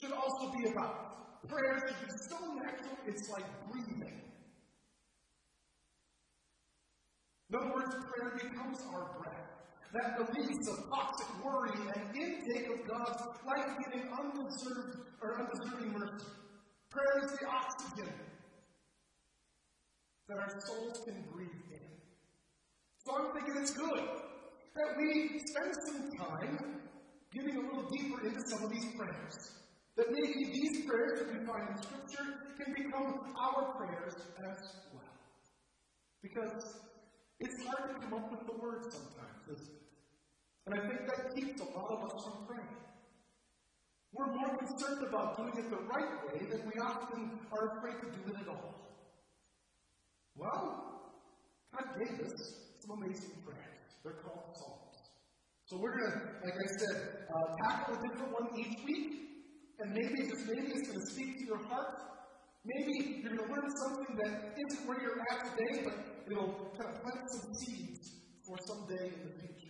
should 0.00 0.12
also 0.12 0.52
be 0.56 0.70
about. 0.70 1.48
Prayer 1.48 1.76
should 1.88 2.06
be 2.06 2.12
so 2.30 2.38
natural, 2.54 2.96
it's 3.04 3.28
like 3.30 3.46
breathing. 3.68 4.22
In 7.50 7.56
other 7.56 7.72
words, 7.74 7.96
prayer 8.14 8.32
becomes 8.36 8.78
our 8.94 9.18
breath. 9.18 9.57
That 9.92 10.18
the 10.18 10.24
release 10.24 10.68
of 10.68 10.84
toxic 10.90 11.44
worry 11.44 11.72
and 11.72 12.16
intake 12.16 12.68
of 12.68 12.86
God's 12.86 13.22
life-giving, 13.46 14.08
undeserved 14.12 14.98
or 15.22 15.40
undeserving 15.40 15.92
mercy. 15.92 16.26
Prayer 16.90 17.24
is 17.24 17.32
the 17.38 17.46
oxygen 17.46 18.12
that 20.28 20.36
our 20.36 20.60
souls 20.60 21.00
can 21.06 21.24
breathe 21.32 21.48
in. 21.72 21.88
So 23.06 23.16
I'm 23.16 23.32
thinking 23.32 23.62
it's 23.62 23.72
good 23.72 24.04
that 24.74 24.96
we 24.98 25.40
spend 25.46 25.74
some 25.86 26.10
time 26.18 26.82
getting 27.32 27.56
a 27.56 27.60
little 27.60 27.88
deeper 27.88 28.26
into 28.26 28.40
some 28.48 28.64
of 28.64 28.70
these 28.70 28.86
prayers. 28.94 29.52
That 29.96 30.06
maybe 30.10 30.52
these 30.52 30.86
prayers 30.86 31.20
that 31.20 31.28
we 31.32 31.46
find 31.46 31.68
in 31.70 31.82
Scripture 31.82 32.26
can 32.56 32.74
become 32.74 33.34
our 33.40 33.74
prayers 33.74 34.14
as 34.38 34.58
well. 34.92 35.16
Because 36.22 36.76
it's 37.40 37.64
hard 37.64 37.94
to 37.94 38.06
come 38.06 38.14
up 38.14 38.30
with 38.30 38.46
the 38.46 38.62
words 38.62 38.94
sometimes? 38.94 39.77
And 40.68 40.78
I 40.78 40.86
think 40.86 41.00
that 41.08 41.34
keeps 41.34 41.62
a 41.62 41.64
lot 41.64 41.88
of 41.96 42.04
us 42.04 42.24
from 42.24 42.44
praying. 42.44 42.76
We're 44.12 44.36
more 44.36 44.52
concerned 44.58 45.00
about 45.08 45.38
doing 45.38 45.56
it 45.56 45.70
the 45.70 45.80
right 45.88 46.12
way 46.28 46.44
than 46.44 46.60
we 46.68 46.76
often 46.78 47.40
are 47.56 47.78
afraid 47.78 47.96
to 48.04 48.08
do 48.12 48.20
it 48.28 48.36
at 48.42 48.48
all. 48.48 48.76
Well, 50.36 51.16
God 51.72 51.88
gave 51.96 52.20
us 52.20 52.36
some 52.84 53.00
amazing 53.00 53.32
prayers. 53.46 53.96
They're 54.04 54.20
called 54.20 54.44
Psalms. 54.60 55.08
So 55.64 55.78
we're 55.80 55.96
going 55.96 56.12
to, 56.12 56.18
like 56.44 56.52
I 56.52 56.68
said, 56.84 56.96
uh, 57.32 57.46
tackle 57.64 57.94
a 57.94 58.08
different 58.08 58.32
one 58.32 58.48
each 58.60 58.76
week. 58.84 59.08
And 59.80 59.94
maybe, 59.94 60.28
just 60.28 60.44
maybe 60.52 60.68
it's 60.68 60.88
going 60.88 61.00
to 61.00 61.12
speak 61.12 61.38
to 61.38 61.44
your 61.46 61.64
heart. 61.64 61.96
Maybe 62.66 63.22
you're 63.22 63.36
going 63.36 63.48
to 63.48 63.54
learn 63.54 63.70
something 63.88 64.16
that 64.20 64.52
isn't 64.52 64.86
where 64.86 65.00
you're 65.00 65.20
at 65.32 65.48
today, 65.48 65.80
but 65.84 65.96
it'll 66.30 66.52
kind 66.76 66.92
of 66.92 67.00
plant 67.00 67.24
some 67.40 67.54
seeds 67.54 68.20
for 68.44 68.56
someday 68.66 69.16
in 69.16 69.32
the 69.32 69.32
future. 69.40 69.67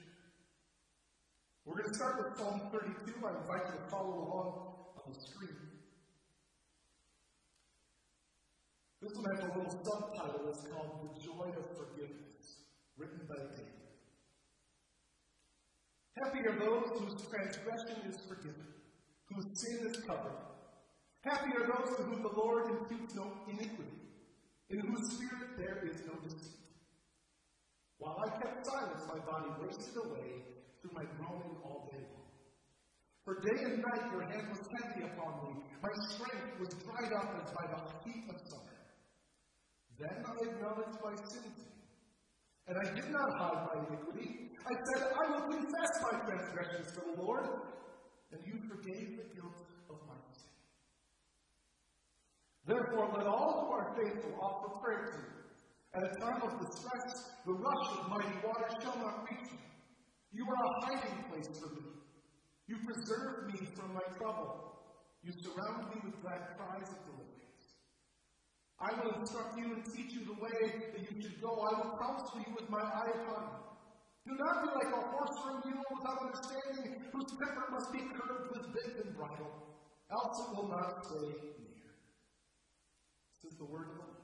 We're 1.69 1.85
going 1.85 1.93
to 1.93 1.99
start 2.01 2.17
with 2.17 2.39
Psalm 2.39 2.63
32. 2.73 3.13
I 3.21 3.45
invite 3.45 3.69
you 3.69 3.77
to 3.77 3.91
follow 3.93 4.25
along 4.25 4.49
on 4.97 5.13
the 5.13 5.21
screen. 5.21 5.53
This 9.03 9.13
one 9.13 9.29
has 9.37 9.45
a 9.45 9.53
little 9.53 9.77
subtitle. 9.85 10.49
It's 10.49 10.65
called 10.73 11.05
The 11.05 11.21
Joy 11.21 11.53
of 11.53 11.69
Forgiveness, 11.77 12.65
written 12.97 13.21
by 13.29 13.37
David. 13.53 13.85
Happy 16.17 16.41
are 16.49 16.57
those 16.57 16.89
whose 17.05 17.21
transgression 17.29 18.01
is 18.09 18.17
forgiven, 18.27 18.65
whose 19.29 19.45
sin 19.61 19.93
is 19.93 20.01
covered. 20.09 20.41
Happy 21.21 21.53
are 21.53 21.69
those 21.69 21.99
to 21.99 22.03
whom 22.05 22.23
the 22.23 22.33
Lord 22.33 22.65
imputes 22.81 23.15
no 23.15 23.31
iniquity, 23.47 24.09
in 24.71 24.81
whose 24.81 25.13
spirit 25.13 25.53
there 25.59 25.85
is 25.85 26.01
no 26.09 26.17
deceit. 26.25 26.65
While 27.99 28.17
I 28.25 28.31
kept 28.41 28.65
silence, 28.65 29.05
my 29.07 29.21
body 29.21 29.53
wasted 29.61 29.97
away 30.03 30.58
through 30.81 30.95
my 30.95 31.07
groaning 31.19 31.57
all 31.65 31.89
day 31.93 32.03
long. 32.03 32.29
For 33.25 33.41
day 33.41 33.59
and 33.65 33.83
night 33.83 34.05
your 34.13 34.23
hand 34.23 34.49
was 34.49 34.63
heavy 34.79 35.05
upon 35.05 35.33
me. 35.45 35.63
My 35.83 35.93
strength 36.09 36.59
was 36.61 36.71
dried 36.81 37.13
up 37.13 37.29
as 37.37 37.53
by 37.53 37.67
the 37.69 37.81
heat 38.05 38.25
of 38.31 38.41
summer. 38.49 38.79
Then 39.99 40.25
I 40.25 40.35
acknowledged 40.49 40.99
my 41.05 41.15
sin 41.29 41.43
to 41.43 41.61
you, 41.61 41.79
and 42.69 42.77
I 42.79 42.95
did 42.95 43.11
not 43.11 43.29
hide 43.37 43.67
my 43.67 43.77
iniquity. 43.89 44.49
I 44.65 44.75
said, 44.75 45.13
I 45.13 45.31
will 45.33 45.47
confess 45.51 45.93
my 46.03 46.19
transgressions 46.25 46.93
to 46.93 47.01
the 47.01 47.23
Lord, 47.23 47.49
and 48.33 48.41
you 48.47 48.61
forgave 48.69 49.19
the 49.19 49.27
guilt 49.35 49.59
of 49.91 49.97
my 50.07 50.21
sin. 50.33 50.55
Therefore, 52.67 53.11
let 53.17 53.27
all 53.27 53.67
who 53.67 53.73
are 53.73 53.97
faithful 53.97 54.39
offer 54.41 54.79
prayer 54.81 55.05
to 55.13 55.19
you. 55.19 55.39
At 55.95 56.03
a 56.05 56.21
time 56.21 56.43
of 56.43 56.61
distress, 56.61 57.33
the 57.47 57.53
rush 57.53 57.99
of 57.99 58.09
mighty 58.09 58.37
waters 58.47 58.77
shall 58.83 58.99
not 58.99 59.25
reach 59.25 59.51
you. 59.51 59.68
You 60.33 60.45
are 60.45 60.65
a 60.65 60.87
hiding 60.87 61.25
place 61.31 61.49
for 61.59 61.75
me. 61.75 61.83
You 62.67 62.77
preserve 62.85 63.53
me 63.53 63.67
from 63.75 63.95
my 63.95 64.05
trouble. 64.19 64.77
You 65.23 65.33
surround 65.33 65.89
me 65.89 66.01
with 66.05 66.21
glad 66.23 66.57
cries 66.57 66.89
of 66.89 67.01
deliverance. 67.05 67.29
I 68.79 68.93
will 69.03 69.21
instruct 69.21 69.59
you 69.59 69.73
and 69.75 69.85
teach 69.85 70.13
you 70.13 70.25
the 70.25 70.39
way 70.41 70.93
that 70.93 71.01
you 71.01 71.21
should 71.21 71.41
go. 71.41 71.49
I 71.49 71.81
will 71.81 71.99
counsel 71.99 72.39
you 72.47 72.55
with 72.55 72.69
my 72.71 72.81
eye 72.81 73.11
upon 73.25 73.43
you. 73.51 73.69
Do 74.29 74.37
not 74.37 74.63
be 74.63 74.69
like 74.77 74.93
a 74.93 75.01
horse 75.09 75.37
or 75.45 75.51
a 75.57 75.67
mule 75.67 75.85
without 75.97 76.21
understanding, 76.21 77.03
whose 77.13 77.33
temper 77.41 77.65
must 77.73 77.91
be 77.93 77.99
curbed 77.99 78.53
with 78.53 78.73
bit 78.75 79.05
and 79.05 79.17
bridle, 79.17 79.51
else 80.13 80.39
it 80.45 80.57
will 80.57 80.69
not 80.69 81.07
stay 81.07 81.33
near. 81.33 81.97
This 83.43 83.53
is 83.53 83.59
the 83.59 83.65
word 83.65 83.89
of 83.89 83.95
the 83.97 84.03
Lord. 84.05 84.19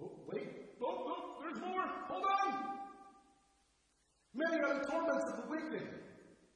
Oh, 0.00 0.32
wait. 0.32 0.48
Oh, 0.82 0.86
oh, 0.88 1.36
there's 1.42 1.60
more. 1.60 1.84
Hold 2.08 2.24
on. 2.24 2.69
Many 4.34 4.62
are 4.62 4.78
the 4.78 4.86
torments 4.86 5.26
of 5.26 5.36
the 5.42 5.50
wicked, 5.50 5.88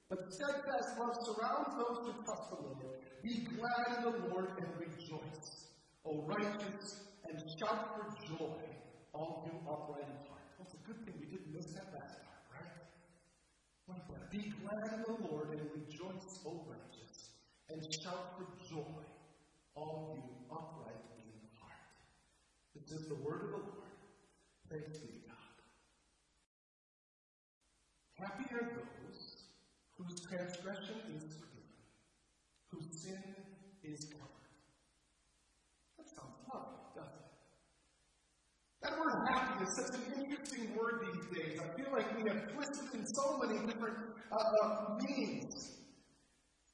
but 0.09 0.33
steadfast 0.33 0.99
love 0.99 1.17
surrounds 1.27 1.75
those 1.75 2.07
who 2.07 2.13
trust 2.25 2.51
the 2.51 2.63
Lord. 2.63 2.87
Be 3.23 3.49
glad 3.57 3.99
in 3.99 4.05
the 4.05 4.29
Lord 4.29 4.49
and 4.59 4.69
rejoice, 4.79 5.67
O 6.05 6.23
righteous, 6.23 7.03
and 7.29 7.43
shout 7.59 7.97
for 7.97 8.37
joy, 8.37 8.63
all 9.13 9.43
you 9.47 9.59
upright 9.67 10.07
in 10.07 10.29
heart. 10.29 10.47
That's 10.59 10.75
a 10.75 10.83
good 10.87 11.05
thing 11.05 11.15
we 11.19 11.27
didn't 11.27 11.53
miss 11.53 11.73
that 11.75 11.91
last 11.93 12.23
time, 12.23 12.45
right? 12.53 12.71
Be 14.31 14.53
glad 14.63 14.93
in 14.95 15.03
the 15.03 15.29
Lord 15.29 15.51
and 15.51 15.63
rejoice, 15.75 16.41
O 16.47 16.67
righteous, 16.69 17.31
and 17.71 17.83
shout 18.03 18.37
for 18.37 18.47
joy, 18.69 19.03
all 19.75 20.15
you 20.15 20.55
upright 20.55 21.03
in 21.19 21.33
heart. 21.59 21.83
This 22.75 23.01
is 23.01 23.09
the 23.09 23.17
word 23.17 23.43
of 23.43 23.51
the 23.51 23.57
Lord. 23.57 23.95
Thanks 24.71 24.99
be 24.99 25.24
Happy 28.25 28.49
are 28.57 28.65
those 28.73 29.45
whose 29.99 30.17
transgression 30.25 30.97
is 31.13 31.25
forgiven, 31.37 31.77
whose 32.73 32.89
sin 33.03 33.21
is 33.85 34.01
covered. 34.17 34.49
That 35.99 36.09
sounds 36.09 36.33
lovely, 36.49 36.89
doesn't 36.97 37.21
it? 37.21 37.37
That 38.81 38.97
word 38.97 39.29
happy 39.29 39.65
is 39.65 39.77
such 39.77 40.01
an 40.01 40.25
interesting 40.25 40.75
word 40.75 41.05
these 41.05 41.37
days. 41.37 41.61
I 41.61 41.69
feel 41.77 41.93
like 41.93 42.17
we 42.17 42.25
have 42.33 42.49
twisted 42.49 42.95
in 42.95 43.05
so 43.13 43.37
many 43.45 43.61
different 43.67 43.99
uh, 44.33 44.65
uh, 44.65 44.97
meanings. 45.05 45.77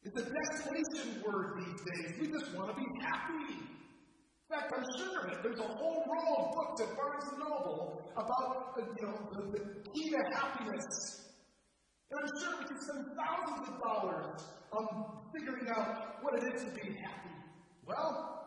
It's 0.05 0.21
a 0.21 0.27
destination 0.31 1.21
word 1.27 1.67
these 1.67 1.81
days. 1.83 2.15
We 2.21 2.27
just 2.29 2.55
want 2.55 2.71
to 2.71 2.77
be 2.77 2.87
happy. 3.03 3.59
In 3.59 4.49
fact, 4.49 4.73
I'm 4.77 4.87
sure 5.03 5.27
that 5.27 5.43
there's 5.43 5.59
a 5.59 5.67
whole 5.67 6.05
row 6.07 6.45
of 6.45 6.55
books 6.55 6.81
at 6.81 6.97
Barnes 6.97 7.25
Noble 7.39 8.09
about, 8.17 8.79
uh, 8.79 8.87
you 9.01 9.07
know, 9.07 9.19
the, 9.35 9.59
the 9.59 9.91
key 9.91 10.11
to 10.11 10.37
happiness. 10.39 11.27
And 12.11 12.19
I'm 12.19 12.31
sure 12.43 12.59
we 12.59 12.65
could 12.67 12.83
spend 12.83 13.07
thousands 13.15 13.69
of 13.71 13.79
dollars 13.79 14.43
on 14.73 14.85
figuring 15.33 15.71
out 15.71 16.19
what 16.23 16.43
it 16.43 16.55
is 16.55 16.65
to 16.65 16.71
be 16.75 16.99
happy. 16.99 17.35
Well, 17.87 18.41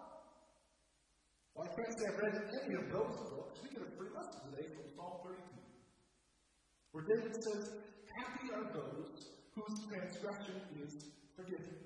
well, 1.55 1.67
I 1.67 1.75
can't 1.75 1.93
say 1.95 2.05
I've 2.11 2.19
read 2.19 2.35
any 2.65 2.75
of 2.75 2.91
those 2.91 3.15
books. 3.31 3.59
We 3.63 3.69
get 3.69 3.87
a 3.87 3.91
free 3.95 4.11
lesson 4.11 4.51
today 4.51 4.67
from 4.75 4.83
Psalm 4.95 5.23
32, 5.23 5.43
where 6.91 7.05
David 7.07 7.35
says, 7.39 7.71
Happy 8.19 8.51
are 8.51 8.67
those 8.73 9.31
whose 9.55 9.75
transgression 9.87 10.59
is 10.83 11.07
forgiven, 11.35 11.77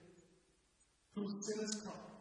whose 1.13 1.33
sin 1.45 1.63
is 1.63 1.81
covered. 1.85 2.16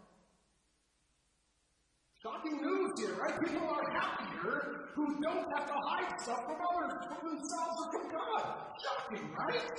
Shocking 2.26 2.58
news 2.58 2.90
here, 2.98 3.14
right? 3.22 3.38
People 3.38 3.68
are 3.70 3.86
happier 3.94 4.90
who 4.96 5.22
don't 5.22 5.46
have 5.54 5.66
to 5.70 5.78
hide 5.86 6.10
stuff 6.18 6.42
from 6.42 6.58
others, 6.58 6.98
from 7.06 7.22
themselves, 7.22 7.76
or 7.78 7.88
from 7.94 8.06
God. 8.10 8.44
Shocking, 8.82 9.30
right? 9.30 9.78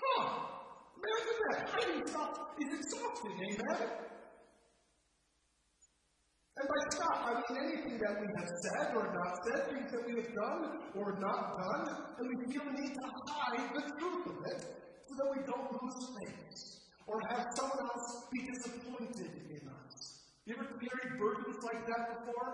Huh. 0.00 0.48
Imagine 0.96 1.36
that. 1.44 1.68
Hiding 1.68 2.06
stuff 2.06 2.32
is 2.56 2.72
exhausting, 2.72 3.36
amen? 3.36 3.84
And 6.56 6.68
by 6.72 6.80
stuff, 6.88 7.16
I 7.20 7.32
mean 7.36 7.60
anything 7.60 7.98
that 8.00 8.16
we 8.16 8.26
have 8.32 8.48
said 8.64 8.96
or 8.96 9.12
not 9.12 9.36
said, 9.44 9.68
things 9.68 9.92
that 9.92 10.06
we 10.08 10.22
have 10.22 10.32
done 10.32 10.88
or 10.96 11.18
not 11.20 11.52
done, 11.52 11.84
and 12.16 12.24
we 12.32 12.50
feel 12.50 12.64
the 12.64 12.80
need 12.80 12.94
to 12.96 13.06
hide 13.28 13.68
the 13.76 13.84
truth 14.00 14.24
of 14.24 14.38
it 14.56 14.60
so 15.04 15.12
that 15.20 15.28
we 15.36 15.44
don't 15.44 15.68
lose 15.68 16.16
face 16.16 16.80
or 17.06 17.20
have 17.28 17.44
someone 17.52 17.84
else 17.92 18.24
be 18.32 18.40
disappointed 18.56 19.36
in 19.52 19.68
us. 19.68 20.18
You 20.48 20.54
ever 20.56 20.67
carried 20.78 21.18
burdens 21.18 21.58
like 21.62 21.86
that 21.86 22.02
before? 22.14 22.48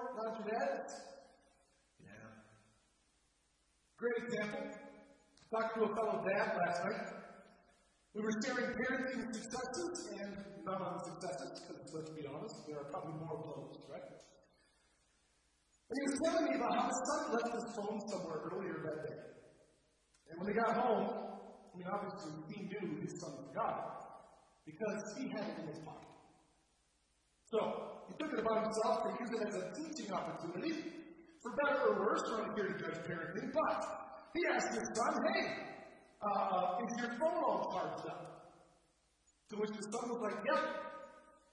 Dad? 0.45 0.89
Yeah. 2.01 2.29
Great 3.97 4.19
example. 4.25 4.65
Talked 5.53 5.75
to 5.77 5.85
a 5.85 5.95
fellow 5.95 6.25
dad 6.25 6.57
last 6.59 6.85
night. 6.85 7.07
We 8.15 8.23
were 8.23 8.35
sharing 8.45 8.73
parenting 8.75 9.35
successes 9.35 10.11
and 10.21 10.33
not 10.65 10.81
unsuccesses, 10.81 11.61
because 11.67 11.93
let's 11.95 12.11
be 12.11 12.27
honest, 12.27 12.67
there 12.67 12.79
are 12.79 12.89
probably 12.91 13.15
more 13.21 13.37
of 13.39 13.45
those, 13.45 13.85
right? 13.91 14.07
And 15.91 15.95
he 15.99 16.05
was 16.11 16.19
telling 16.25 16.45
me 16.49 16.55
about 16.57 16.73
how 16.75 16.87
his 16.89 17.01
son 17.07 17.23
left 17.35 17.51
his 17.55 17.67
phone 17.77 18.01
somewhere 18.09 18.41
earlier 18.51 18.81
that 18.87 18.99
day. 19.07 19.19
And 20.31 20.41
when 20.41 20.49
he 20.49 20.55
got 20.55 20.77
home, 20.77 21.07
I 21.75 21.79
mean, 21.79 21.87
obviously 21.91 22.33
he 22.55 22.63
knew 22.71 23.03
his 23.03 23.21
son 23.21 23.35
forgot 23.47 23.75
it 23.83 24.73
because 24.73 25.03
he 25.19 25.29
had 25.29 25.45
it 25.51 25.59
in 25.61 25.69
his 25.69 25.79
pocket. 25.85 26.14
So 27.55 27.61
he 28.11 28.15
took 28.19 28.35
it 28.35 28.41
upon 28.43 28.67
himself 28.67 29.07
to 29.07 29.09
use 29.15 29.31
it 29.31 29.43
as 29.47 29.55
a 29.55 29.65
teaching 29.79 30.11
opportunity, 30.11 30.91
for 31.39 31.55
better 31.63 31.87
or 31.87 32.03
worse, 32.03 32.23
we're 32.27 32.43
not 32.43 32.59
here 32.59 32.67
to 32.67 32.75
judge 32.83 32.99
parenting, 33.07 33.55
but 33.55 33.79
he 34.35 34.43
asked 34.51 34.75
his 34.75 34.83
son, 34.99 35.15
hey, 35.31 35.47
uh, 36.19 36.83
is 36.83 36.91
your 36.99 37.15
phone 37.15 37.39
all 37.47 37.71
charged 37.71 38.11
up? 38.11 38.51
To 39.51 39.55
which 39.55 39.71
the 39.71 39.87
son 39.87 40.05
was 40.11 40.21
like, 40.27 40.39
yep, 40.51 40.63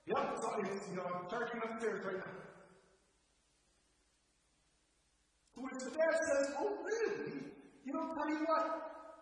yep, 0.10 0.26
it's, 0.34 0.74
it's 0.74 0.90
you 0.90 0.96
know, 0.98 1.06
I'm 1.06 1.30
charging 1.30 1.62
upstairs 1.70 2.02
right 2.02 2.18
now. 2.18 2.34
To 5.54 5.60
which 5.62 5.80
the 5.86 5.92
dad 5.94 6.16
says, 6.18 6.46
oh 6.66 6.72
really? 6.82 7.46
You 7.86 7.94
know, 7.94 8.10
tell 8.18 8.30
you 8.32 8.42
what, 8.50 8.66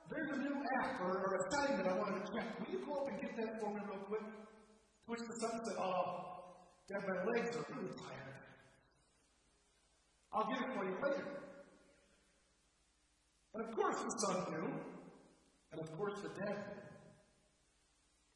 there's 0.08 0.32
a 0.32 0.40
new 0.48 0.56
app 0.80 1.02
or, 1.02 1.12
or 1.12 1.44
assignment 1.44 1.92
I 1.92 1.98
wanted 2.00 2.24
to 2.24 2.32
check. 2.32 2.48
Will 2.56 2.72
you 2.72 2.86
go 2.88 3.04
up 3.04 3.08
and 3.12 3.20
get 3.20 3.36
that 3.36 3.60
for 3.60 3.68
me 3.74 3.82
real 3.84 4.00
quick? 4.08 4.24
To 4.24 5.08
which 5.12 5.24
the 5.28 5.36
son 5.44 5.60
said, 5.66 5.76
oh, 5.76 6.39
Dad, 6.90 7.04
my 7.08 7.32
legs 7.32 7.56
are 7.56 7.66
really 7.70 7.94
tired. 7.94 8.34
I'll 10.34 10.50
get 10.50 10.58
it 10.58 10.74
for 10.76 10.86
you 10.86 10.96
later. 11.04 11.40
And 13.54 13.64
of 13.64 13.76
course 13.76 13.98
the 13.98 14.10
son 14.26 14.46
knew, 14.50 14.72
and 15.72 15.82
of 15.82 15.92
course 15.96 16.16
the 16.24 16.30
dad 16.30 16.58
knew. 16.58 16.82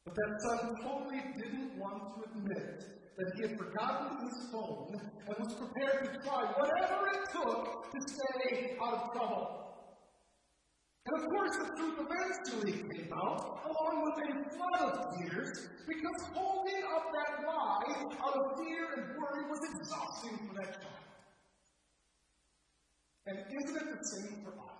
But 0.04 0.14
that 0.14 0.40
son 0.46 0.76
totally 0.82 1.20
didn't 1.36 1.78
want 1.78 2.14
to 2.14 2.30
admit 2.30 2.84
that 3.16 3.32
he 3.34 3.42
had 3.42 3.58
forgotten 3.58 4.18
his 4.22 4.48
phone 4.52 5.00
and 5.00 5.36
was 5.36 5.54
prepared 5.54 6.14
to 6.14 6.20
try 6.22 6.44
whatever 6.44 7.08
it 7.08 7.24
took 7.32 7.90
to 7.90 8.00
stay 8.06 8.76
out 8.80 8.94
of 8.94 9.12
trouble. 9.12 9.63
And 11.06 11.20
of 11.20 11.28
course, 11.28 11.56
the 11.58 11.68
truth 11.76 11.98
eventually 12.00 12.72
came 12.72 13.12
out, 13.12 13.60
along 13.68 14.04
with 14.04 14.24
a 14.24 14.56
flood 14.56 14.88
of 14.88 15.18
tears, 15.18 15.68
because 15.86 16.28
holding 16.32 16.82
up 16.96 17.04
that 17.12 17.46
lie 17.46 17.92
out 18.24 18.36
of 18.36 18.58
fear 18.58 18.88
and 18.96 19.04
worry 19.20 19.44
was 19.50 19.60
exhausting 19.76 20.48
for 20.48 20.54
that 20.54 20.80
child. 20.80 21.04
And 23.26 23.38
isn't 23.38 23.76
it 23.76 23.88
the 23.90 24.04
same 24.16 24.44
for 24.44 24.52
us? 24.52 24.74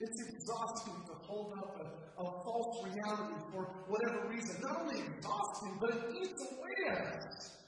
It's 0.00 0.22
exhausting 0.28 1.02
to 1.06 1.12
hold 1.26 1.52
up 1.58 1.76
a, 1.76 2.22
a 2.22 2.24
false 2.44 2.86
reality 2.86 3.34
for 3.52 3.64
whatever 3.88 4.28
reason. 4.28 4.56
Not 4.62 4.82
only 4.82 5.00
exhausting, 5.00 5.76
but 5.80 5.90
it 5.90 6.04
eats 6.22 6.42
away 6.52 6.96
at 6.96 7.16
us. 7.16 7.58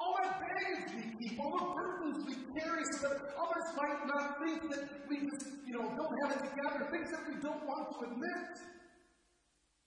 All 0.00 0.16
that 0.22 0.40
baggage 0.40 0.96
we 0.96 1.04
keep, 1.20 1.38
all 1.38 1.52
the 1.60 1.66
burdens 1.76 2.24
we 2.24 2.34
carry 2.56 2.84
so 2.96 3.08
that 3.08 3.20
others 3.36 3.68
might 3.76 4.00
not 4.08 4.40
think 4.40 4.64
that 4.72 4.84
we 5.08 5.28
just, 5.28 5.46
you 5.68 5.74
know, 5.76 5.92
don't 5.92 6.14
have 6.24 6.40
it 6.40 6.42
together, 6.48 6.88
things 6.90 7.10
that 7.12 7.22
we 7.28 7.36
don't 7.44 7.60
want 7.68 7.84
to 7.92 7.96
admit. 8.08 8.48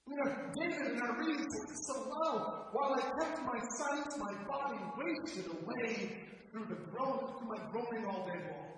You 0.05 0.15
know, 0.17 0.29
David 0.59 0.91
in 0.93 1.01
our 1.01 1.17
reading 1.17 1.47
so 1.87 1.95
well, 2.05 2.69
while 2.73 2.93
I 2.93 3.01
kept 3.01 3.41
my 3.41 3.59
sight, 3.79 4.05
my 4.19 4.33
body 4.45 4.79
wasted 5.01 5.49
away 5.49 6.27
through 6.51 6.65
the 6.69 6.77
groan, 6.91 7.33
through 7.39 7.49
my 7.49 7.71
groaning 7.71 8.05
all 8.05 8.27
day 8.27 8.37
long. 8.37 8.69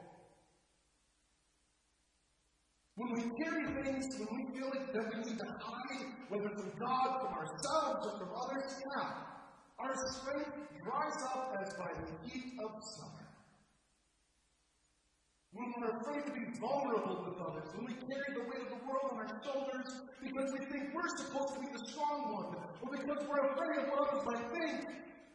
When 2.96 3.12
we 3.12 3.24
carry 3.44 3.84
things, 3.84 4.06
when 4.20 4.30
we 4.32 4.58
feel 4.58 4.70
like 4.70 4.94
that 4.94 5.04
we 5.12 5.20
need 5.28 5.38
to 5.38 5.50
hide, 5.60 6.06
whether 6.30 6.48
from 6.48 6.72
God, 6.80 7.08
from 7.20 7.34
ourselves, 7.34 8.08
or 8.08 8.20
from 8.20 8.30
others, 8.32 8.80
yeah, 8.80 9.35
our 9.80 9.96
strength 9.96 10.52
dries 10.84 11.22
up 11.24 11.58
as 11.62 11.74
by 11.74 11.92
the 11.94 12.30
heat 12.30 12.54
of 12.64 12.72
summer. 12.84 13.26
When 15.54 15.74
we're 15.80 15.98
afraid 16.02 16.26
to 16.26 16.32
be 16.32 16.46
vulnerable 16.60 17.26
with 17.28 17.40
others, 17.40 17.70
when 17.76 17.86
we 17.86 17.94
carry 17.94 18.34
the 18.34 18.44
weight 18.44 18.68
of 18.68 18.80
the 18.80 18.86
world 18.86 19.12
on 19.12 19.18
our 19.20 19.42
shoulders 19.44 20.02
because 20.22 20.52
we 20.52 20.66
think 20.66 20.94
we're 20.94 21.08
supposed 21.16 21.54
to 21.56 21.60
be 21.62 21.68
the 21.72 21.80
strong 21.88 22.34
one, 22.34 22.56
or 22.82 22.92
because 22.92 23.26
we're 23.28 23.48
afraid 23.54 23.80
of 23.80 23.90
what 23.90 24.10
others 24.10 24.26
might 24.26 24.52
think, 24.52 24.88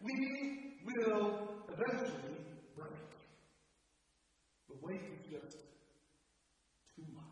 we 0.02 0.76
will 0.84 1.64
eventually 1.72 2.36
break. 2.76 2.92
The 4.68 4.76
weight 4.82 5.08
is 5.14 5.24
just 5.30 5.56
too 6.96 7.04
much. 7.14 7.24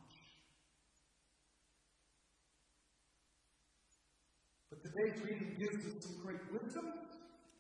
But 4.70 4.82
today's 4.98 5.22
reading 5.22 5.56
gives 5.58 5.86
us 5.86 6.02
some 6.02 6.16
great 6.24 6.40
wisdom 6.50 6.86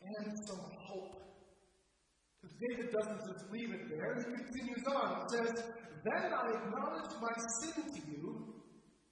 and 0.02 0.26
some 0.46 0.60
hope. 0.86 1.22
Because 2.40 2.56
David 2.58 2.92
doesn't 2.92 3.20
just 3.30 3.50
leave 3.52 3.72
it 3.74 3.88
there, 3.88 4.14
he 4.16 4.24
continues 4.24 4.84
on. 4.90 5.22
It 5.22 5.30
says, 5.30 5.64
Then 6.04 6.32
I 6.32 6.46
acknowledged 6.50 7.14
my 7.20 7.34
sin 7.60 7.82
to 7.94 8.00
you, 8.10 8.54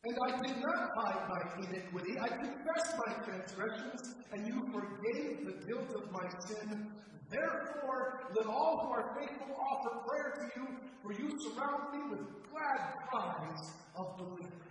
and 0.04 0.16
I 0.26 0.40
did 0.42 0.56
not 0.58 0.90
hide 0.96 1.28
my 1.28 1.66
iniquity. 1.68 2.18
I 2.18 2.28
confessed 2.28 2.94
my 3.06 3.12
transgressions, 3.24 4.14
and 4.32 4.46
you 4.46 4.62
forgave 4.72 5.46
the 5.46 5.66
guilt 5.66 5.90
of 5.94 6.10
my 6.10 6.28
sin. 6.46 6.90
Therefore, 7.30 8.30
let 8.36 8.46
all 8.46 8.86
who 8.86 8.92
are 8.92 9.18
faithful 9.20 9.54
offer 9.54 9.98
prayer 10.06 10.32
to 10.34 10.60
you, 10.60 10.66
for 11.02 11.12
you 11.12 11.30
surround 11.38 11.92
me 11.92 12.16
with 12.16 12.26
glad 12.50 12.94
cries 13.08 13.72
of 13.96 14.16
deliverance. 14.16 14.65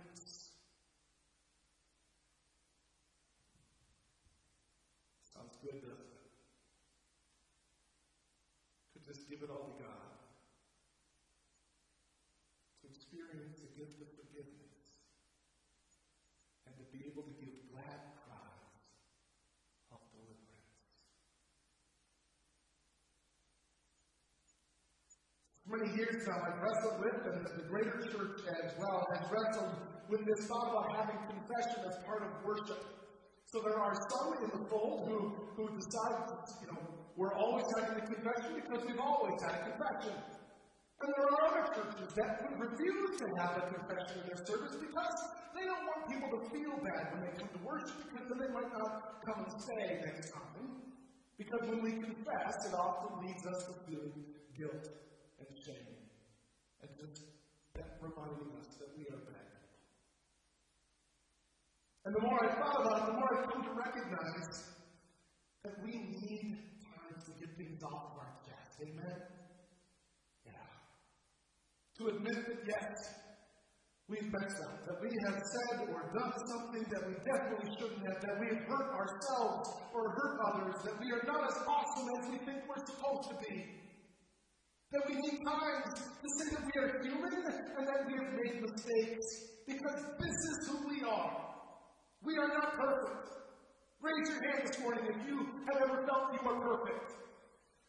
Give 9.36 9.42
it 9.42 9.50
all 9.50 9.68
to 9.68 9.76
God. 9.82 10.08
To 12.80 12.84
experience 12.88 13.60
the 13.60 13.68
gift 13.76 14.00
of 14.00 14.08
forgiveness. 14.16 14.72
And 16.64 16.72
to 16.78 16.84
be 16.94 17.04
able 17.10 17.26
to 17.26 17.34
give 17.36 17.52
glad 17.68 18.00
cries 18.24 18.72
of 19.92 20.00
deliverance. 20.14 20.72
For 25.66 25.76
many 25.76 25.92
years 26.00 26.22
now, 26.24 26.40
I've 26.40 26.62
wrestled 26.62 26.96
with, 27.04 27.20
and 27.28 27.38
the 27.60 27.66
greater 27.68 28.00
church 28.08 28.40
as 28.46 28.72
well 28.78 29.04
has 29.12 29.26
wrestled 29.28 29.74
with 30.08 30.22
this 30.24 30.46
thought 30.46 30.70
about 30.70 30.96
having 30.96 31.18
confession 31.28 31.84
as 31.84 31.98
part 32.06 32.22
of 32.22 32.30
worship. 32.40 32.95
So 33.46 33.62
there 33.62 33.78
are 33.78 33.94
some 34.10 34.34
in 34.42 34.50
the 34.50 34.62
fold 34.68 35.06
who, 35.06 35.30
who 35.54 35.70
decide, 35.78 36.18
you 36.60 36.66
know, 36.66 36.82
we're 37.16 37.32
always 37.32 37.64
having 37.78 38.02
a 38.02 38.06
confession 38.06 38.58
because 38.58 38.84
we've 38.84 38.98
always 38.98 39.38
had 39.40 39.54
a 39.54 39.62
confession. 39.70 40.18
And 40.98 41.08
there 41.14 41.24
are 41.30 41.38
other 41.46 41.64
churches 41.70 42.10
that 42.18 42.42
would 42.42 42.58
refuse 42.58 43.20
to 43.20 43.26
have 43.38 43.52
a 43.56 43.64
confession 43.70 44.18
in 44.20 44.26
their 44.26 44.42
service 44.44 44.74
because 44.80 45.16
they 45.54 45.62
don't 45.62 45.84
want 45.86 46.10
people 46.10 46.30
to 46.34 46.40
feel 46.50 46.74
bad 46.82 47.14
when 47.14 47.20
they 47.22 47.32
come 47.38 47.48
to 47.54 47.62
worship 47.62 47.96
because 48.10 48.26
then 48.28 48.38
they 48.42 48.52
might 48.52 48.72
not 48.74 49.22
come 49.22 49.46
and 49.46 49.52
stay 49.62 50.02
next 50.02 50.32
time. 50.32 50.82
Because 51.38 51.60
when 51.68 51.84
we 51.84 51.92
confess, 52.02 52.66
it 52.66 52.74
often 52.74 53.24
leads 53.24 53.46
us 53.46 53.64
to 53.68 53.72
feeling 53.86 54.12
guilt 54.56 54.88
and 55.38 55.48
shame. 55.54 55.94
And 56.82 56.90
just 56.98 57.22
that 57.76 58.00
reminding 58.00 58.56
us 58.58 58.74
that 58.80 58.90
we 58.96 59.04
are 59.12 59.20
bad. 59.30 59.45
And 62.06 62.14
the 62.14 62.22
more 62.22 62.38
I 62.38 62.54
thought 62.54 62.86
about 62.86 63.02
it, 63.02 63.06
the 63.10 63.18
more 63.18 63.30
I've 63.34 63.50
come 63.50 63.62
to 63.66 63.74
recognize 63.74 64.78
that 65.66 65.74
we 65.82 65.90
need 65.90 66.54
time 66.86 67.18
to 67.18 67.32
get 67.34 67.50
things 67.58 67.82
off 67.82 68.14
of 68.14 68.22
our 68.22 68.30
chest. 68.46 68.78
Amen? 68.78 69.18
Yeah. 70.46 70.70
To 71.98 72.02
admit 72.14 72.46
that, 72.46 72.62
yes, 72.62 72.94
we've 74.06 74.30
messed 74.30 74.62
up, 74.70 74.86
that 74.86 75.02
we 75.02 75.10
have 75.26 75.34
said 75.34 75.90
or 75.90 76.06
done 76.14 76.30
something 76.46 76.86
that 76.94 77.02
we 77.10 77.18
definitely 77.26 77.74
shouldn't 77.74 78.06
have, 78.06 78.22
that 78.22 78.38
we 78.38 78.54
have 78.54 78.62
hurt 78.70 78.86
ourselves 78.94 79.66
or 79.90 80.14
hurt 80.14 80.38
others, 80.46 80.78
that 80.86 80.94
we 81.02 81.10
are 81.10 81.26
not 81.26 81.42
as 81.42 81.58
awesome 81.66 82.06
as 82.22 82.30
we 82.30 82.38
think 82.46 82.62
we're 82.70 82.86
supposed 82.86 83.34
to 83.34 83.36
be. 83.50 83.82
That 84.94 85.02
we 85.10 85.14
need 85.26 85.42
time 85.42 85.90
to 85.90 86.28
say 86.38 86.54
that 86.54 86.62
we 86.70 86.74
are 86.86 87.02
human 87.02 87.34
and 87.50 87.82
that 87.82 88.06
we 88.06 88.14
have 88.14 88.30
made 88.30 88.62
mistakes 88.62 89.26
because 89.66 90.06
this 90.22 90.38
is 90.54 90.70
who 90.70 90.86
we 90.86 91.02
are. 91.02 91.45
We 92.22 92.36
are 92.38 92.48
not 92.48 92.74
perfect. 92.74 93.28
Raise 94.00 94.28
your 94.28 94.42
hand 94.42 94.68
this 94.68 94.78
morning 94.80 95.04
if 95.08 95.28
you 95.28 95.46
have 95.66 95.82
ever 95.82 96.06
felt 96.06 96.32
you 96.32 96.48
are 96.48 96.60
perfect. 96.60 97.12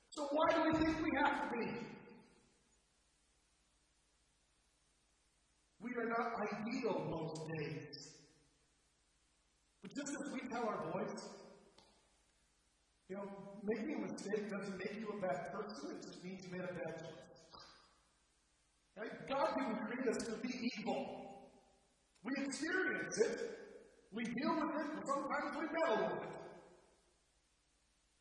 So 0.10 0.28
why 0.32 0.56
do 0.56 0.72
we 0.72 0.86
think 0.86 0.98
we 1.04 1.12
have 1.24 1.44
to 1.44 1.58
be? 1.58 1.66
We 5.80 5.92
are 5.92 6.10
not 6.10 6.34
ideal 6.42 7.06
most 7.10 7.42
days. 7.60 8.14
But 9.82 9.96
just 9.96 10.10
as 10.10 10.34
we 10.34 10.40
tell 10.50 10.64
our 10.64 10.92
boys, 10.92 11.24
you 13.10 13.16
know, 13.16 13.24
making 13.64 13.96
a 13.96 14.12
mistake 14.12 14.50
doesn't 14.50 14.78
make 14.78 15.00
you 15.00 15.08
a 15.18 15.22
bad 15.22 15.52
person, 15.54 15.96
it 15.96 16.04
just 16.04 16.24
means 16.24 16.44
you 16.44 16.52
made 16.52 16.68
a 16.68 16.74
bad 16.74 17.00
choice. 17.00 17.28
Right? 18.98 19.12
God 19.30 19.48
didn't 19.58 19.86
create 19.86 20.08
us 20.10 20.24
to 20.26 20.36
be 20.42 20.50
evil. 20.80 21.52
We 22.24 22.34
experience 22.44 23.18
it, 23.20 23.67
we 24.14 24.24
deal 24.24 24.54
with 24.56 24.72
it, 24.72 24.88
and 24.96 25.04
sometimes 25.04 25.52
we 25.60 25.66
battle 25.68 26.00
with 26.08 26.24
it. 26.24 26.36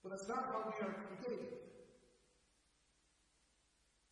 But 0.03 0.09
that's 0.11 0.29
not 0.29 0.43
how 0.51 0.61
we 0.67 0.75
are 0.87 0.95
created. 1.03 1.67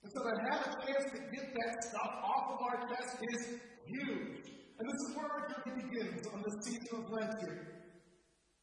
And 0.02 0.12
so 0.12 0.20
to 0.20 0.34
have 0.50 0.60
a 0.66 0.72
chance 0.84 1.06
to 1.16 1.20
get 1.32 1.46
that 1.54 1.72
stuff 1.88 2.12
off 2.20 2.44
of 2.52 2.58
our 2.60 2.78
chest 2.88 3.16
is 3.22 3.40
huge. 3.88 4.52
And 4.78 4.84
this 4.84 5.00
is 5.08 5.16
where 5.16 5.28
our 5.32 5.48
journey 5.48 5.86
begins 5.86 6.26
on 6.28 6.42
this 6.42 6.56
season 6.66 6.98
of 6.98 7.10
Lent 7.10 7.32
here. 7.40 7.74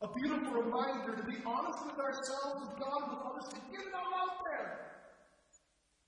A 0.01 0.07
beautiful 0.21 0.53
reminder 0.53 1.15
to 1.15 1.23
be 1.23 1.37
honest 1.45 1.79
with 1.85 1.97
ourselves, 1.97 2.55
with 2.67 2.75
God, 2.77 3.01
with 3.09 3.21
others, 3.25 3.47
to 3.53 3.61
get 3.73 3.85
it 3.85 3.93
all 3.93 4.13
out 4.21 4.37
there. 4.45 4.69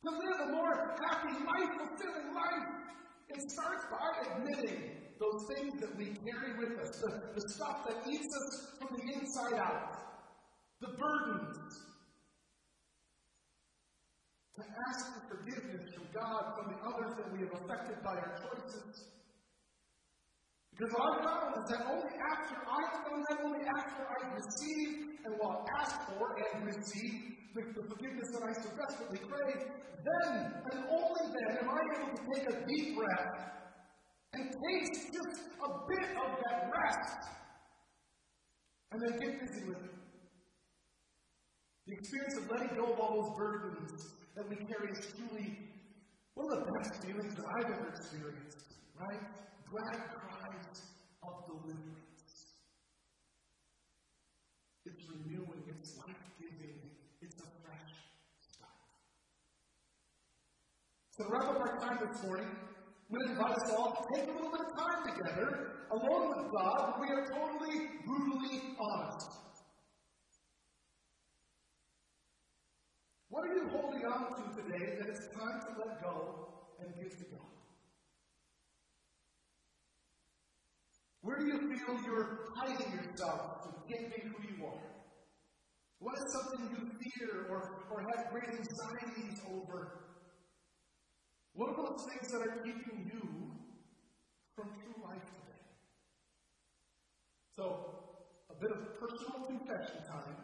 To 0.04 0.10
live 0.12 0.40
a 0.44 0.52
more 0.52 0.96
happy, 1.08 1.34
life 1.46 1.72
fulfilling 1.78 2.36
life. 2.36 2.68
It 3.30 3.42
starts 3.52 3.86
by 3.90 4.06
admitting 4.28 4.93
those 5.24 5.48
things 5.56 5.80
that 5.80 5.96
we 5.96 6.12
carry 6.20 6.52
with 6.60 6.76
us, 6.84 7.00
the, 7.00 7.12
the 7.36 7.44
stuff 7.56 7.88
that 7.88 8.04
eats 8.12 8.28
us 8.28 8.76
from 8.80 8.98
the 8.98 9.04
inside 9.16 9.60
out, 9.60 9.96
the 10.82 10.92
burdens, 11.00 11.80
to 14.56 14.62
ask 14.62 15.02
for 15.16 15.38
forgiveness 15.38 15.82
from 15.96 16.08
God 16.14 16.54
from 16.60 16.76
the 16.76 16.80
others 16.84 17.16
that 17.18 17.32
we 17.32 17.40
have 17.48 17.54
affected 17.64 18.04
by 18.04 18.20
our 18.20 18.36
choices. 18.38 19.10
Because 20.76 20.94
our 21.00 21.16
God 21.24 21.58
is 21.58 21.70
that 21.70 21.86
only 21.88 22.16
after 22.34 22.58
I've 22.66 22.98
done 23.06 23.24
that, 23.30 23.38
only 23.46 23.64
after 23.66 24.02
I 24.04 24.20
receive 24.36 24.90
and 25.26 25.34
will 25.40 25.66
ask 25.80 25.96
for 26.10 26.36
and 26.36 26.66
receive 26.66 27.14
the, 27.56 27.62
the 27.80 27.84
forgiveness 27.88 28.30
that 28.34 28.44
I 28.44 28.54
so 28.54 28.70
desperately 28.76 29.22
crave, 29.30 29.62
then 30.04 30.54
and 30.74 30.80
only 30.90 31.26
then 31.32 31.58
am 31.62 31.70
I 31.70 31.82
able 31.96 32.18
to 32.18 32.22
take 32.34 32.46
a 32.50 32.66
deep 32.68 32.98
breath 32.98 33.54
and 34.34 34.50
taste 34.50 35.14
just 35.14 35.42
a 35.64 35.70
bit 35.88 36.10
of 36.18 36.30
that 36.44 36.72
rest 36.74 37.30
and 38.92 39.02
then 39.02 39.20
get 39.20 39.40
busy 39.42 39.66
with 39.68 39.78
it. 39.78 39.94
The 41.88 41.94
experience 41.94 42.38
of 42.38 42.50
letting 42.50 42.76
go 42.76 42.94
of 42.94 43.00
all 43.00 43.22
those 43.22 43.38
burdens 43.38 44.14
that 44.36 44.50
we 44.50 44.56
carry 44.56 44.92
is 44.92 45.06
truly 45.14 45.58
one 46.34 46.52
of 46.52 46.66
the 46.66 46.72
best 46.72 47.04
feelings 47.04 47.36
that 47.36 47.46
I've 47.46 47.72
ever 47.72 47.90
experienced, 47.90 48.74
right? 49.00 49.22
Glad 49.70 50.00
cries 50.10 50.82
of 51.22 51.46
deliverance. 51.46 52.54
It's 54.86 55.04
renewing, 55.10 55.64
it's 55.68 55.98
life 55.98 56.24
giving, 56.40 56.80
it's 57.22 57.36
a 57.38 57.48
fresh 57.62 57.94
start. 58.42 58.72
So, 61.12 61.26
to 61.26 61.30
wrap 61.30 61.50
up 61.50 61.60
our 61.62 61.80
time 61.80 62.00
this 62.08 62.24
morning, 62.24 62.48
To 63.14 63.20
invite 63.30 63.52
us 63.52 63.70
all 63.78 63.94
to 63.94 64.16
take 64.16 64.28
a 64.28 64.34
little 64.34 64.50
bit 64.50 64.62
of 64.62 64.74
time 64.76 65.06
together, 65.06 65.86
alone 65.92 66.30
with 66.30 66.52
God, 66.52 66.96
we 67.00 67.14
are 67.14 67.28
totally, 67.28 67.86
brutally 68.08 68.76
honest. 68.80 69.30
What 73.30 73.44
are 73.48 73.54
you 73.54 73.70
holding 73.70 74.04
on 74.04 74.34
to 74.34 74.62
today 74.64 74.98
that 74.98 75.10
it's 75.10 75.28
time 75.28 75.62
to 75.62 75.86
let 75.86 76.02
go 76.02 76.48
and 76.80 76.90
give 76.96 77.12
to 77.12 77.26
God? 77.36 77.54
Where 81.22 81.38
do 81.38 81.46
you 81.46 81.60
feel 81.60 81.96
you're 82.04 82.40
hiding 82.58 82.94
yourself 82.94 83.62
from 83.62 83.74
being 83.88 84.10
who 84.10 84.58
you 84.58 84.66
are? 84.66 84.90
What 86.00 86.16
is 86.18 86.34
something 86.34 86.68
you 86.72 86.90
fear 86.98 87.46
or, 87.52 87.86
or 87.92 88.02
have 88.02 88.32
great 88.32 88.50
anxieties 88.50 89.40
over? 89.54 90.13
What 91.54 91.70
those 91.78 92.02
things 92.10 92.28
that 92.30 92.42
are 92.42 92.54
keeping 92.64 93.06
you 93.06 93.54
from 94.56 94.74
true 94.82 94.98
life 95.04 95.30
today? 95.38 95.62
So, 97.56 97.78
a 98.50 98.56
bit 98.56 98.72
of 98.72 98.80
personal 99.00 99.40
confession 99.46 100.02
time. 100.02 100.38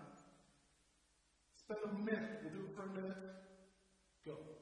Spend 1.55 1.79
a 1.83 1.87
minute. 1.87 2.25
We'll 2.41 2.51
do 2.51 2.61
it 2.65 2.73
for 2.73 2.83
a 2.83 2.87
minute. 2.87 3.17
Go. 4.25 4.58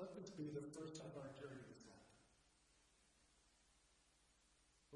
Let 0.00 0.16
this 0.16 0.32
be 0.32 0.48
the 0.56 0.64
first 0.72 0.96
of 1.04 1.12
our 1.20 1.28
journey 1.36 1.60
this 1.68 1.84
Lent. 1.84 2.08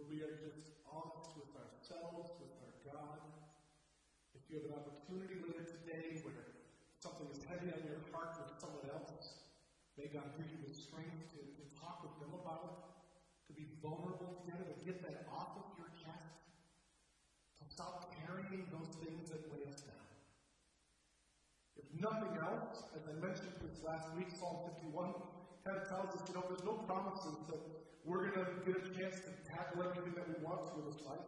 Where 0.00 0.08
we 0.08 0.24
are 0.24 0.40
just 0.40 0.80
honest 0.88 1.28
with 1.36 1.52
ourselves, 1.60 2.32
with 2.40 2.56
our 2.64 2.72
God. 2.88 3.20
If 4.32 4.48
you 4.48 4.64
have 4.64 4.72
an 4.72 4.80
opportunity 4.80 5.44
later 5.44 5.68
today 5.68 6.24
where 6.24 6.56
something 7.04 7.28
is 7.28 7.44
heavy 7.44 7.68
on 7.68 7.84
your 7.84 8.00
heart 8.16 8.32
with 8.40 8.56
someone 8.56 8.88
else, 8.96 9.44
may 10.00 10.08
God 10.08 10.24
give 10.40 10.48
you 10.48 10.64
the 10.64 10.72
strength 10.72 11.36
to, 11.36 11.40
to 11.52 11.62
talk 11.76 12.00
with 12.00 12.16
them 12.24 12.32
about 12.40 12.72
it, 12.72 12.80
to 13.44 13.52
be 13.52 13.76
vulnerable 13.84 14.32
together, 14.40 14.72
to 14.72 14.84
get 14.88 15.04
that 15.04 15.28
off 15.28 15.52
of 15.60 15.68
your 15.76 15.92
chest, 16.00 16.48
to 17.60 17.64
stop 17.68 18.08
carrying 18.24 18.64
those 18.72 18.96
things 19.04 19.28
that 19.28 19.44
weigh 19.52 19.68
nothing 22.00 22.34
else, 22.42 22.84
as 22.96 23.02
I 23.06 23.14
mentioned 23.20 23.54
this 23.62 23.82
last 23.84 24.08
week, 24.16 24.30
Psalm 24.30 24.66
51 24.82 25.14
kind 25.64 25.76
of 25.78 25.88
tells 25.88 26.14
us, 26.14 26.22
you 26.28 26.34
know, 26.34 26.44
there's 26.48 26.64
no 26.64 26.74
promises 26.84 27.38
that 27.48 27.60
we're 28.04 28.28
going 28.28 28.44
to 28.44 28.46
get 28.66 28.76
a 28.76 28.84
chance 28.92 29.20
to 29.24 29.32
tackle 29.48 29.82
everything 29.82 30.12
that 30.12 30.26
we 30.28 30.36
want 30.44 30.68
to 30.68 30.74
in 30.82 30.86
this 30.92 31.00
life. 31.08 31.24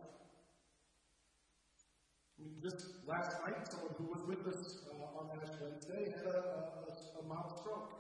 I 2.37 2.45
mean, 2.45 2.61
just 2.61 3.01
last 3.09 3.33
night, 3.41 3.65
someone 3.65 3.97
who 3.97 4.13
was 4.13 4.21
with 4.29 4.45
us 4.45 4.85
uh, 4.93 5.19
on 5.19 5.33
Ash 5.41 5.57
Wednesday 5.57 6.13
had 6.13 6.29
a, 6.29 6.85
a, 6.85 6.93
a 6.93 7.23
mild 7.25 7.57
stroke. 7.57 7.97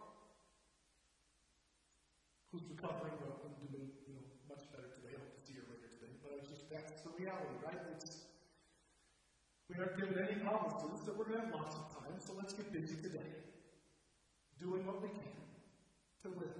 Who's 2.52 2.68
recovering 2.68 3.16
and 3.16 3.56
doing 3.64 3.88
you 4.04 4.12
know, 4.12 4.24
much 4.48 4.64
better 4.76 4.92
today. 5.00 5.16
I 5.16 5.20
hope 5.24 5.32
to 5.40 5.42
see 5.44 5.56
her 5.56 5.64
later 5.72 5.88
today. 5.96 6.12
But 6.20 6.36
it's 6.36 6.52
just 6.52 6.68
that's 6.68 7.00
the 7.00 7.16
reality, 7.16 7.55
we 9.76 9.84
aren't 9.84 9.98
given 9.98 10.16
any 10.24 10.40
promises 10.40 11.04
that 11.04 11.16
we're 11.16 11.24
going 11.24 11.40
to 11.40 11.46
have 11.46 11.54
lots 11.54 11.76
of 11.76 11.84
time, 12.00 12.16
so 12.18 12.32
let's 12.36 12.54
get 12.54 12.72
busy 12.72 12.96
today, 12.96 13.44
doing 14.58 14.86
what 14.86 15.02
we 15.02 15.08
can 15.08 15.36
to 16.24 16.28
live. 16.28 16.56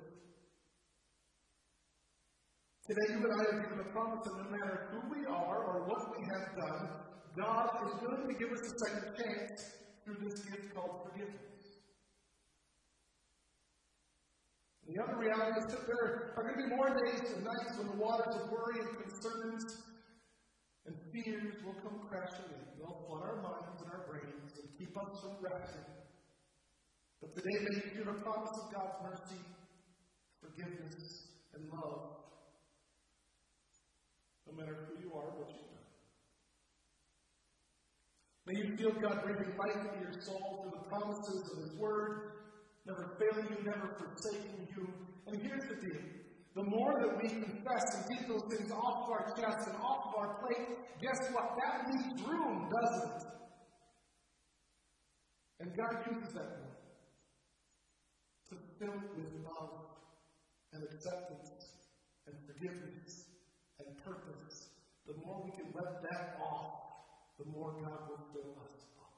Today, 2.87 3.17
you 3.17 3.25
and 3.25 3.33
I 3.33 3.45
are 3.45 3.63
given 3.63 3.81
a 3.81 3.89
promise 3.91 4.21
that 4.25 4.37
no 4.37 4.51
matter 4.51 4.89
who 4.93 5.01
we 5.09 5.25
are 5.27 5.65
or 5.65 5.89
what 5.89 6.13
we 6.13 6.27
have 6.29 6.57
done, 6.61 6.89
God 7.37 7.89
is 7.89 8.01
willing 8.03 8.29
to 8.29 8.35
give 8.35 8.53
us 8.53 8.61
a 8.61 8.79
second 8.85 9.17
chance 9.17 9.65
through 10.05 10.17
this 10.21 10.41
gift 10.41 10.75
called 10.75 11.09
forgiveness. 11.09 11.41
The 14.87 15.03
other 15.03 15.17
reality 15.17 15.61
is 15.61 15.67
that 15.73 15.87
there 15.87 16.33
are 16.37 16.43
going 16.43 16.55
to 16.55 16.69
be 16.69 16.77
more 16.77 16.89
days 16.95 17.33
and 17.35 17.45
nights 17.45 17.79
when 17.79 17.89
the 17.89 17.97
waters 17.97 18.37
of 18.37 18.51
worry 18.53 18.79
and 18.79 18.89
concerns 19.03 19.83
fears 21.23 21.55
will 21.65 21.75
come 21.81 22.01
crashing 22.09 22.45
in. 22.53 22.65
They'll 22.79 23.05
flood 23.07 23.23
our 23.23 23.41
minds 23.43 23.81
and 23.81 23.91
our 23.93 24.05
brains 24.09 24.53
and 24.61 24.69
keep 24.77 24.97
us 24.97 25.21
from 25.21 25.37
resting. 25.41 25.89
But 27.21 27.35
today 27.35 27.65
may 27.65 27.77
you 27.77 27.91
hear 27.95 28.05
the 28.05 28.21
promise 28.21 28.53
of 28.61 28.73
God's 28.73 28.97
mercy, 29.03 29.41
forgiveness, 30.41 31.29
and 31.55 31.69
love. 31.73 32.21
No 34.47 34.53
matter 34.53 34.77
who 34.87 35.01
you 35.03 35.15
are, 35.15 35.33
what 35.39 35.49
you've 35.49 35.71
done. 35.73 35.89
May 38.47 38.55
you 38.61 38.77
feel 38.77 38.93
God 39.01 39.25
breathing 39.25 39.57
life 39.59 39.91
into 39.91 40.01
your 40.05 40.21
soul 40.21 40.63
through 40.63 40.79
the 40.79 40.89
promises 40.89 41.51
of 41.51 41.63
His 41.63 41.73
Word 41.79 42.37
never 42.87 43.17
failing 43.19 43.49
you, 43.51 43.65
never 43.65 43.97
forsaking 43.99 44.69
you. 44.77 44.89
And 45.27 45.43
here's 45.43 45.65
the 45.69 45.75
deal. 45.75 46.03
The 46.57 46.65
more 46.65 46.97
that 47.05 47.13
we 47.23 47.29
confess 47.29 47.85
and 48.01 48.17
get 48.17 48.27
those 48.29 48.41
things 48.49 48.73
off 48.73 49.05
of 49.05 49.11
our 49.13 49.29
chest 49.37 49.69
and 49.69 49.77
off 49.77 50.09
of 50.09 50.15
our 50.17 50.41
plate, 50.41 50.73
guess 51.03 51.21
what? 51.35 51.53
That 51.61 51.85
leaves 51.85 52.23
room, 52.25 52.73
doesn't 52.73 53.13
it? 53.13 53.23
And 55.61 55.77
God 55.77 56.01
uses 56.09 56.33
that 56.33 56.57
room 56.57 56.73
to 58.49 58.55
fill 58.81 58.97
it 59.05 59.11
with 59.21 59.45
love 59.45 59.85
and 60.73 60.83
acceptance 60.83 61.77
and 62.25 62.35
forgiveness 62.49 63.29
and 63.79 63.89
purpose. 64.03 64.71
The 65.07 65.13
more 65.27 65.45
we 65.45 65.53
can 65.61 65.69
let 65.77 66.01
that 66.09 66.41
off, 66.41 66.73
the 67.37 67.53
more 67.53 67.77
God 67.85 68.01
will 68.09 68.25
fill 68.33 68.57
us 68.65 68.81
up. 68.97 69.13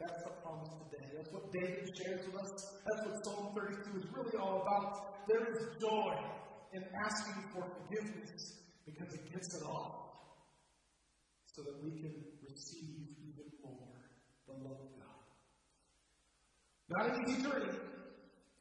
that's 0.00 0.24
the 0.24 0.32
promise 0.40 0.72
today. 0.88 1.04
That's 1.20 1.32
what 1.34 1.52
David 1.52 1.92
shares 2.00 2.24
with 2.24 2.40
us. 2.40 2.80
That's 2.88 3.02
what 3.04 3.24
Psalm 3.26 3.52
32 3.54 3.98
is 3.98 4.06
really 4.16 4.38
all 4.40 4.62
about. 4.64 5.28
There 5.28 5.52
is 5.52 5.68
joy 5.78 6.16
in 6.72 6.82
asking 7.04 7.44
for 7.52 7.64
forgiveness 7.68 8.56
because 8.86 9.12
it 9.12 9.32
gets 9.32 9.54
it 9.54 9.62
all 9.64 10.02
so 11.46 11.62
that 11.62 11.84
we 11.84 11.90
can 12.00 12.14
receive 12.48 13.12
even 13.20 13.48
more 13.62 14.00
the 14.48 14.54
love 14.54 14.80
of 14.80 14.92
God. 14.96 15.20
Not 16.88 17.12
an 17.12 17.28
easy 17.28 17.42
journey, 17.42 17.76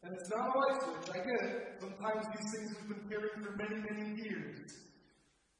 and 0.03 0.11
it's 0.13 0.29
not 0.29 0.51
a 0.51 0.59
light 0.59 0.77
switch. 0.83 1.15
I 1.15 1.19
get 1.23 1.39
it. 1.47 1.79
Sometimes 1.79 2.25
these 2.35 2.47
things 2.51 2.75
we've 2.75 2.97
been 2.97 3.07
carrying 3.07 3.39
for 3.43 3.55
many, 3.55 3.79
many 3.79 4.21
years. 4.21 4.59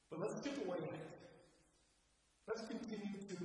But 0.09 0.19
let's 0.19 0.43
chip 0.43 0.65
away 0.67 0.77
at 0.77 0.99
it. 0.99 1.11
Let's 2.47 2.67
continue 2.67 3.15
to 3.29 3.35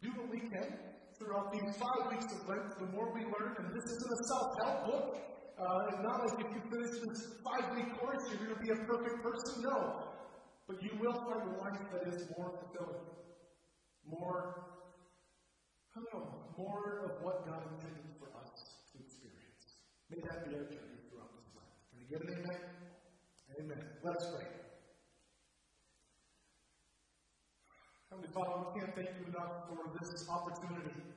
do 0.00 0.08
what 0.16 0.30
we 0.30 0.40
can 0.40 0.72
throughout 1.18 1.52
these 1.52 1.76
five 1.76 2.10
weeks 2.10 2.32
of 2.32 2.48
Lent, 2.48 2.78
the 2.78 2.86
more 2.96 3.12
we 3.12 3.20
learn, 3.20 3.56
and 3.58 3.68
this 3.74 3.84
isn't 3.84 4.12
a 4.12 4.20
self-help 4.28 4.86
book. 4.86 5.35
Uh, 5.56 5.88
it's 5.88 6.02
not 6.04 6.20
like 6.20 6.36
if 6.44 6.52
you 6.52 6.60
finish 6.68 7.00
this 7.00 7.32
five-week 7.40 7.96
course, 7.98 8.28
you're 8.28 8.44
going 8.44 8.52
to 8.52 8.60
be 8.60 8.68
a 8.68 8.76
perfect 8.84 9.22
person. 9.22 9.64
No. 9.64 10.12
But 10.68 10.82
you 10.82 10.90
will 11.00 11.16
find 11.24 11.48
a 11.48 11.56
life 11.56 11.80
that 11.92 12.12
is 12.12 12.28
more 12.36 12.52
fulfilling. 12.60 13.08
More, 14.04 14.68
I 15.96 16.00
don't 16.00 16.12
know, 16.12 16.28
more 16.58 17.08
of 17.08 17.24
what 17.24 17.46
God 17.48 17.62
intended 17.72 18.04
for 18.20 18.28
us 18.36 18.52
to 18.92 19.00
experience. 19.00 19.80
May 20.10 20.20
that 20.28 20.44
be 20.44 20.56
our 20.56 20.68
journey 20.68 21.00
throughout 21.08 21.32
this 21.40 21.48
life. 21.56 21.72
Can 21.88 22.04
we 22.04 22.06
get 22.12 22.20
an 22.20 22.36
amen? 22.36 22.60
Amen. 23.58 23.82
Let 24.04 24.16
us 24.16 24.28
pray. 24.36 24.46
Heavenly 28.10 28.28
Father, 28.34 28.60
we 28.60 28.80
can't 28.80 28.94
thank 28.94 29.08
you 29.16 29.24
enough 29.32 29.72
for 29.72 29.88
this 30.04 30.28
opportunity. 30.28 31.15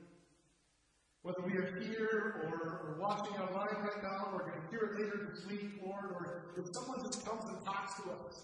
Whether 1.22 1.42
we 1.46 1.54
are 1.54 1.82
here 1.82 2.48
or, 2.48 2.96
or 2.96 2.98
watching 3.00 3.36
online 3.36 3.84
right 3.84 4.04
now, 4.04 4.32
or 4.34 4.40
going 4.40 4.62
to 4.62 4.68
hear 4.70 4.90
it 4.90 5.00
later 5.00 5.30
this 5.30 5.46
week, 5.48 5.82
Lord, 5.86 6.06
or 6.12 6.54
if 6.58 6.74
someone 6.74 7.04
just 7.04 7.26
comes 7.26 7.44
and 7.46 7.64
talks 7.66 8.02
to 8.02 8.10
us 8.26 8.42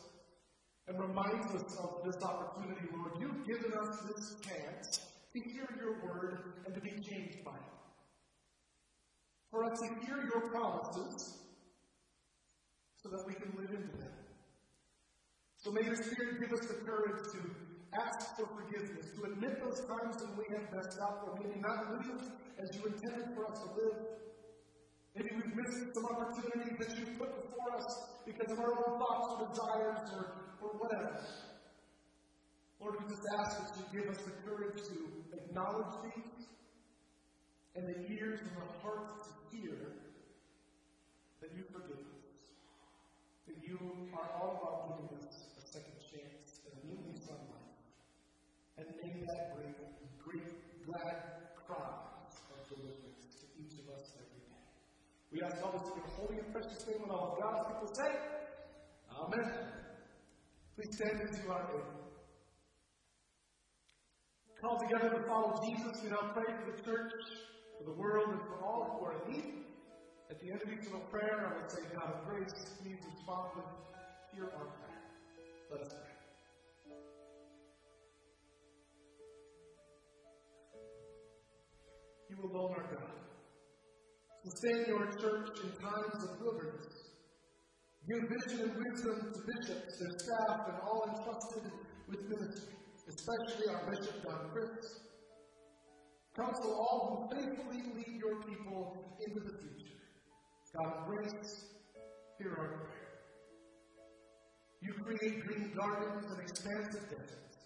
and 0.87 0.99
reminds 0.99 1.55
us 1.55 1.77
of 1.77 2.03
this 2.03 2.21
opportunity, 2.21 2.85
Lord, 2.93 3.13
you've 3.19 3.47
given 3.47 3.71
us 3.79 3.97
this 4.07 4.35
chance 4.41 4.99
to 5.33 5.39
hear 5.39 5.67
your 5.79 6.03
word 6.05 6.53
and 6.65 6.75
to 6.75 6.81
be 6.81 6.91
changed 6.91 7.43
by 7.45 7.51
it. 7.51 7.75
For 9.51 9.63
us 9.63 9.79
to 9.79 10.05
hear 10.05 10.21
your 10.23 10.49
promises 10.49 11.37
so 13.01 13.09
that 13.09 13.25
we 13.25 13.33
can 13.35 13.53
live 13.57 13.69
into 13.69 13.97
them. 13.97 14.11
So 15.57 15.71
may 15.71 15.81
your 15.81 15.95
Spirit 15.95 16.41
give 16.41 16.51
us 16.51 16.67
the 16.67 16.73
courage 16.73 17.23
to 17.31 17.64
ask 17.93 18.35
for 18.35 18.47
forgiveness, 18.47 19.11
to 19.15 19.31
admit 19.31 19.61
those 19.61 19.81
times 19.85 20.15
when 20.23 20.33
we 20.37 20.45
have 20.55 20.65
messed 20.73 20.99
up, 20.99 21.23
or 21.27 21.37
maybe 21.41 21.59
not 21.59 21.91
live 21.91 22.21
as 22.57 22.69
you 22.75 22.85
intended 22.85 23.35
for 23.35 23.45
us 23.51 23.59
to 23.61 23.69
live. 23.75 24.15
Maybe 25.15 25.29
we've 25.35 25.55
missed 25.55 25.95
some 25.95 26.05
opportunities 26.11 26.75
that 26.79 26.91
you've 26.99 27.17
put 27.17 27.31
before 27.31 27.75
us 27.75 27.87
because 28.25 28.51
of 28.51 28.59
our 28.59 28.73
own 28.73 28.99
thoughts 28.99 29.27
or 29.31 29.47
desires 29.47 30.03
or, 30.11 30.25
or 30.61 30.69
whatever. 30.79 31.23
Lord, 32.81 32.95
we 32.99 33.07
just 33.07 33.23
ask 33.39 33.63
that 33.63 33.71
you 33.79 34.01
give 34.01 34.11
us 34.11 34.21
the 34.23 34.31
courage 34.43 34.75
to 34.91 34.97
acknowledge 35.31 35.95
these 36.03 36.47
and 37.75 37.87
the 37.87 38.11
ears 38.11 38.39
and 38.41 38.51
the 38.51 38.67
hearts 38.83 39.23
to 39.27 39.57
hear 39.57 39.77
that 41.41 41.51
you 41.55 41.63
forgive 41.71 41.97
us. 41.97 42.19
That 43.47 43.55
you 43.63 43.79
are 44.13 44.29
all 44.35 44.59
about 44.59 44.99
giving 44.99 45.17
us 45.17 45.47
a 45.57 45.63
second 45.71 45.95
chance 46.11 46.59
and 46.67 46.75
a 46.75 46.87
new 46.87 46.99
lease 47.07 47.27
on 47.29 47.39
life 47.47 47.65
and 48.77 48.87
may 49.01 49.11
that 49.25 49.55
bring 49.55 49.73
great, 50.23 50.51
glad 50.85 51.47
cries 51.65 52.35
of 52.51 52.59
deliverance 52.67 53.39
to 53.39 53.47
each 53.55 53.79
of 53.79 53.87
us 53.95 54.13
every 54.19 54.43
day. 54.43 54.63
We 55.31 55.41
ask 55.41 55.63
all 55.63 55.71
this 55.71 55.87
in 55.91 55.97
your 55.97 56.11
holy 56.19 56.39
and 56.39 56.51
precious 56.51 56.85
name 56.87 57.03
and 57.03 57.11
all 57.11 57.37
God's 57.39 57.67
people 57.71 57.89
say, 57.95 58.11
Amen. 59.15 59.47
Please 60.75 60.95
stand 60.95 61.19
you 61.19 61.51
are 61.51 61.63
able. 61.71 62.05
Called 64.59 64.79
together 64.79 65.09
to 65.15 65.23
follow 65.27 65.61
Jesus, 65.63 66.03
we 66.03 66.09
now 66.09 66.31
pray 66.33 66.51
for 66.51 66.71
the 66.71 66.83
church, 66.83 67.13
for 67.77 67.85
the 67.85 67.97
world, 67.97 68.29
and 68.29 68.41
for 68.41 68.65
all 68.65 68.97
who 68.99 69.05
are 69.05 69.15
in 69.23 69.33
need. 69.33 69.53
At 70.29 70.41
the 70.41 70.51
end 70.51 70.61
of 70.61 70.69
each 70.73 70.85
little 70.85 71.07
prayer, 71.11 71.53
I 71.53 71.61
would 71.61 71.71
say, 71.71 71.81
God 71.93 72.15
of 72.15 72.27
grace, 72.27 72.51
please 72.81 72.97
respond 73.13 73.51
with, 73.55 73.65
hear 74.33 74.45
our 74.45 74.65
prayer. 74.65 75.01
Let 75.71 75.81
us 75.81 75.93
pray. 75.93 76.04
You 82.35 82.49
alone 82.49 82.73
are 82.75 82.83
God. 82.83 83.15
Sustain 84.43 84.85
your 84.87 85.05
church 85.21 85.49
in 85.63 85.71
times 85.81 86.23
of 86.23 86.41
wilderness. 86.41 87.15
Give 88.07 88.29
vision 88.29 88.69
and 88.69 88.75
wisdom 88.75 89.33
to 89.33 89.39
bishops, 89.39 89.99
their 89.99 90.11
staff, 90.19 90.67
and 90.67 90.77
all 90.83 91.05
entrusted 91.07 91.71
with 92.09 92.21
ministry, 92.29 92.75
especially 93.07 93.73
our 93.73 93.89
Bishop 93.89 94.21
Don 94.23 94.49
Chris. 94.51 94.99
Counsel 96.35 96.73
all 96.75 97.29
who 97.31 97.35
faithfully 97.35 97.81
lead 97.95 98.19
your 98.19 98.43
people 98.43 99.15
into 99.25 99.39
the 99.39 99.57
future. 99.57 99.95
God 100.75 101.07
grace, 101.07 101.65
hear 102.37 102.51
our 102.51 102.85
prayer. 102.85 103.05
You 104.81 104.93
create 104.93 105.45
green 105.45 105.73
gardens 105.73 106.25
and 106.29 106.41
expansive 106.41 107.09
deserts. 107.09 107.57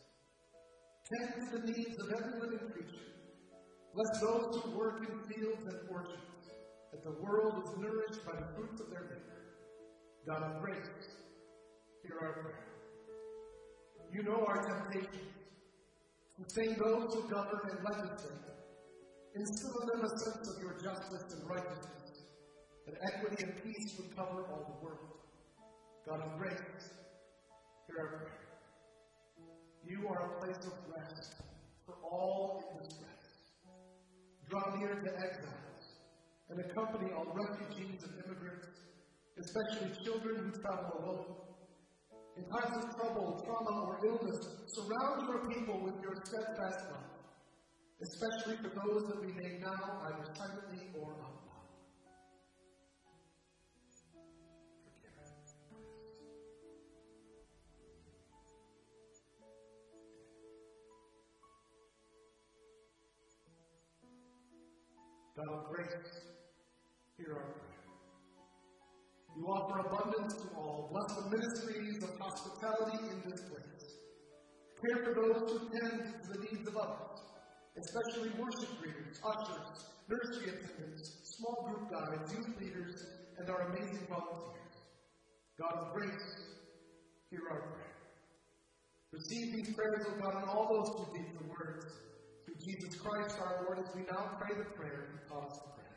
Tend 1.10 1.50
to 1.52 1.58
the 1.58 1.66
needs 1.66 1.98
of 2.00 2.14
every 2.14 2.40
living 2.40 2.70
creature 2.72 3.19
Bless 3.96 4.20
those 4.22 4.56
who 4.62 4.78
work 4.78 5.02
in 5.02 5.34
fields 5.34 5.66
and 5.66 5.90
orchards, 5.90 6.52
that 6.92 7.04
the 7.04 7.22
world 7.22 7.64
is 7.66 7.78
nourished 7.78 8.24
by 8.26 8.34
the 8.34 8.48
fruits 8.56 8.80
of 8.80 8.90
their 8.92 9.02
labor. 9.02 9.42
God 10.28 10.44
of 10.44 10.62
grace, 10.62 10.90
hear 12.04 12.18
our 12.22 12.34
prayer. 12.34 12.66
You 14.14 14.24
know 14.24 14.46
our 14.48 14.62
temptations. 14.62 15.34
Sustain 16.38 16.78
those 16.78 17.14
who 17.14 17.30
govern 17.30 17.62
and 17.70 17.84
legislate. 17.84 18.40
Instill 19.36 19.80
in 19.82 19.88
them 19.88 20.06
a 20.06 20.10
sense 20.10 20.48
of 20.50 20.62
your 20.62 20.74
justice 20.82 21.34
and 21.34 21.50
righteousness, 21.50 22.24
that 22.86 22.96
equity 23.14 23.44
and 23.44 23.64
peace 23.64 23.96
would 23.98 24.16
cover 24.16 24.46
all 24.52 24.80
the 24.80 24.86
world. 24.86 25.20
God 26.08 26.22
of 26.22 26.40
grace, 26.40 26.90
hear 27.88 28.00
our 28.00 28.18
prayer. 28.18 28.40
You 29.86 30.08
are 30.08 30.32
a 30.32 30.40
place 30.40 30.66
of 30.66 30.74
rest 30.96 31.36
for 31.86 31.96
all 32.04 32.74
in 32.74 32.84
distress 32.84 33.09
draw 34.50 34.76
near 34.78 34.96
to 34.96 35.12
exiles, 35.22 35.84
and 36.50 36.60
accompany 36.60 37.12
all 37.14 37.30
refugees 37.34 38.02
and 38.04 38.14
immigrants, 38.26 38.68
especially 39.38 39.94
children 40.04 40.36
who 40.44 40.62
travel 40.62 40.90
alone. 41.00 41.36
In 42.36 42.44
times 42.50 42.84
of 42.84 42.96
trouble, 42.98 43.44
trauma, 43.46 43.86
or 43.86 44.00
illness, 44.06 44.40
surround 44.74 45.28
your 45.28 45.46
people 45.54 45.80
with 45.84 46.02
your 46.02 46.16
steadfast 46.26 46.80
love, 46.90 47.10
especially 48.02 48.58
for 48.64 48.72
those 48.74 49.04
that 49.10 49.22
we 49.22 49.34
may 49.34 49.60
now 49.60 50.02
either 50.08 50.26
silently 50.36 50.88
or 51.00 51.14
out 51.22 51.39
God 65.40 65.56
of 65.56 65.72
grace, 65.72 66.20
hear 67.16 67.32
our 67.32 67.48
prayer. 67.56 67.80
You 69.38 69.46
offer 69.48 69.88
abundance 69.88 70.34
to 70.36 70.48
all. 70.58 70.92
Bless 70.92 71.16
the 71.16 71.30
ministries 71.32 72.04
of 72.04 72.20
hospitality 72.20 73.08
in 73.08 73.30
this 73.30 73.40
place. 73.48 73.86
Care 74.84 75.00
for 75.06 75.14
those 75.16 75.40
who 75.48 75.60
tend 75.80 76.12
to 76.24 76.28
the 76.34 76.40
needs 76.44 76.68
of 76.68 76.76
others, 76.76 77.24
especially 77.80 78.32
worship 78.36 78.82
leaders, 78.84 79.16
ushers, 79.24 79.86
nursery 80.10 80.50
attendants, 80.50 81.22
small 81.24 81.72
group 81.72 81.90
guides, 81.90 82.34
youth 82.34 82.60
leaders, 82.60 83.06
and 83.38 83.50
our 83.50 83.62
amazing 83.72 84.08
volunteers. 84.10 84.76
God 85.58 85.74
of 85.74 85.94
grace, 85.94 86.52
hear 87.30 87.44
our 87.50 87.62
prayer. 87.62 87.96
Receive 89.14 89.56
these 89.56 89.74
prayers, 89.74 90.06
O 90.06 90.22
God, 90.22 90.36
and 90.36 90.50
all 90.50 90.68
those 90.68 90.90
who 90.98 91.14
read 91.14 91.32
the 91.40 91.48
words. 91.48 91.86
Jesus 92.60 92.96
Christ 93.00 93.40
our 93.40 93.64
Lord, 93.64 93.80
as 93.80 93.88
we 93.96 94.04
now 94.04 94.36
pray 94.36 94.52
the 94.52 94.68
prayer 94.76 95.08
he 95.16 95.18
taught 95.32 95.48
us 95.48 95.64
to 95.64 95.68
pray. 95.80 95.96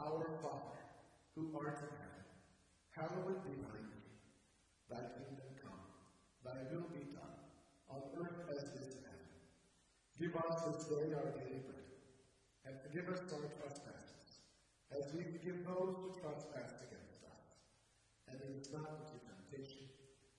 Our 0.00 0.24
Father, 0.40 0.80
who 1.36 1.52
art 1.52 1.84
in 1.84 1.92
heaven, 2.00 2.24
hallowed 2.96 3.44
be 3.44 3.52
thy 3.60 3.76
name. 3.76 4.08
Thy 4.88 5.04
kingdom 5.20 5.52
come, 5.60 5.84
thy 6.40 6.56
will 6.72 6.88
be 6.96 7.12
done, 7.12 7.36
on 7.92 8.08
earth 8.16 8.40
as 8.48 8.72
it 8.72 8.80
is 8.80 8.96
in 8.96 9.04
heaven. 9.04 9.28
Give 10.16 10.32
us 10.32 10.64
this 10.64 10.88
day 10.88 11.12
our 11.12 11.28
daily 11.36 11.60
bread, 11.68 11.92
and 12.64 12.80
forgive 12.80 13.12
us 13.12 13.20
our 13.28 13.52
trespasses, 13.60 14.48
as 14.96 15.12
we 15.12 15.28
forgive 15.28 15.60
those 15.68 15.92
who 15.92 16.08
trespass 16.16 16.80
against 16.88 17.20
us. 17.28 17.44
And 18.32 18.40
lead 18.48 18.64
us 18.64 18.72
not 18.72 18.96
into 18.96 19.20
temptation, 19.28 19.92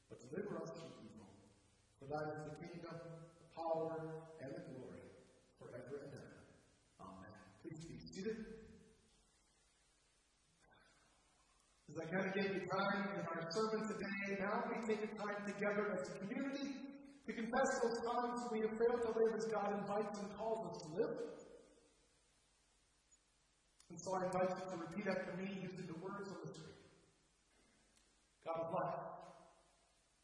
but 0.09 0.17
deliver 0.17 0.57
us 0.65 0.73
from 0.73 0.89
evil. 1.05 1.29
For 2.01 2.09
thine 2.09 2.33
is 2.33 2.41
the 2.41 2.57
kingdom, 2.57 2.97
power, 3.59 4.23
and 4.39 4.51
the 4.55 4.63
glory, 4.71 5.03
forever 5.59 5.95
and 6.07 6.13
ever. 6.15 6.39
Amen. 7.03 7.33
Please 7.59 7.83
be 7.83 7.99
seated. 7.99 8.37
As 11.89 11.97
I 11.99 12.05
kind 12.07 12.25
of 12.29 12.33
gave 12.37 12.49
you 12.55 12.63
time 12.69 13.01
in 13.17 13.23
our 13.27 13.43
sermon 13.51 13.81
today, 13.83 14.39
now 14.39 14.63
we 14.71 14.77
take 14.87 15.03
a 15.03 15.11
time 15.19 15.41
together 15.43 15.91
as 15.91 16.07
a 16.07 16.13
community 16.23 16.69
to 17.25 17.31
confess 17.33 17.69
those 17.81 17.97
times 18.05 18.41
we 18.51 18.61
have 18.61 18.73
failed 18.77 19.01
to 19.03 19.11
live 19.11 19.33
as 19.35 19.45
God 19.51 19.69
invites 19.73 20.17
and 20.19 20.29
calls 20.37 20.65
us 20.69 20.77
to 20.85 20.89
live. 20.95 21.15
And 23.89 23.97
so 23.99 24.13
I 24.13 24.25
invite 24.25 24.53
you 24.53 24.65
to 24.69 24.77
repeat 24.85 25.05
after 25.09 25.33
me 25.37 25.49
using 25.61 25.87
the 25.89 25.97
words 25.97 26.29
on 26.29 26.37
the 26.45 26.49
screen. 26.53 26.77
God 28.45 28.65
of 28.65 28.69
life, 28.71 29.09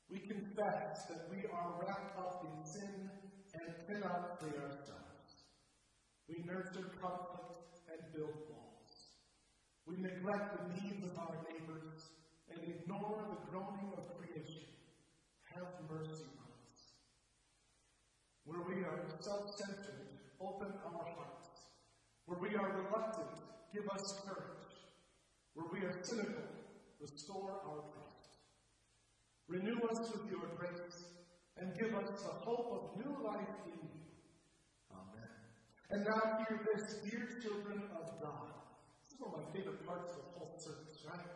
we 0.09 0.19
confess 0.21 1.05
that 1.09 1.29
we 1.33 1.49
are 1.49 1.69
wrapped 1.81 2.17
up 2.17 2.45
in 2.45 2.63
sin 2.63 3.09
and 3.55 3.73
cannot 3.87 4.39
free 4.39 4.57
ourselves. 4.59 5.47
We 6.27 6.43
nurture 6.43 6.91
conflict 6.99 7.79
and 7.87 8.01
build 8.13 8.35
walls. 8.51 8.91
We 9.87 9.95
neglect 9.97 10.57
the 10.57 10.65
needs 10.73 11.03
of 11.05 11.17
our 11.19 11.37
neighbors 11.47 12.09
and 12.51 12.59
ignore 12.63 13.23
the 13.29 13.39
groaning 13.49 13.91
of 13.97 14.03
creation. 14.17 14.67
Have 15.53 15.71
mercy 15.89 16.27
on 16.41 16.49
us. 16.67 16.79
Where 18.43 18.63
we 18.67 18.83
are 18.83 19.05
self 19.19 19.55
centered, 19.55 20.19
open 20.41 20.73
our 20.83 21.05
hearts. 21.15 21.49
Where 22.25 22.39
we 22.39 22.55
are 22.55 22.83
reluctant, 22.83 23.39
give 23.73 23.87
us 23.89 24.19
courage. 24.25 24.73
Where 25.53 25.67
we 25.71 25.87
are 25.87 26.03
cynical, 26.03 26.49
restore 26.99 27.61
our 27.63 27.81
trust. 27.93 28.15
Renew 29.47 29.79
us 29.89 30.11
with 30.11 30.29
your 30.31 30.49
grace 30.57 31.05
and 31.57 31.71
give 31.79 31.95
us 31.95 32.09
the 32.21 32.35
hope 32.43 32.67
of 32.71 32.81
new 32.99 33.15
life 33.23 33.53
in 33.71 33.79
you. 33.79 33.95
Amen. 34.91 35.31
And 35.91 36.03
now 36.03 36.43
hear 36.43 36.59
this, 36.67 36.99
dear 37.03 37.23
children 37.41 37.83
of 37.95 38.05
God 38.19 38.51
This 39.03 39.15
is 39.15 39.19
one 39.19 39.33
of 39.33 39.39
my 39.39 39.47
favorite 39.55 39.85
parts 39.87 40.11
of 40.11 40.23
the 40.27 40.39
whole 40.39 40.55
service, 40.59 40.99
right? 41.07 41.31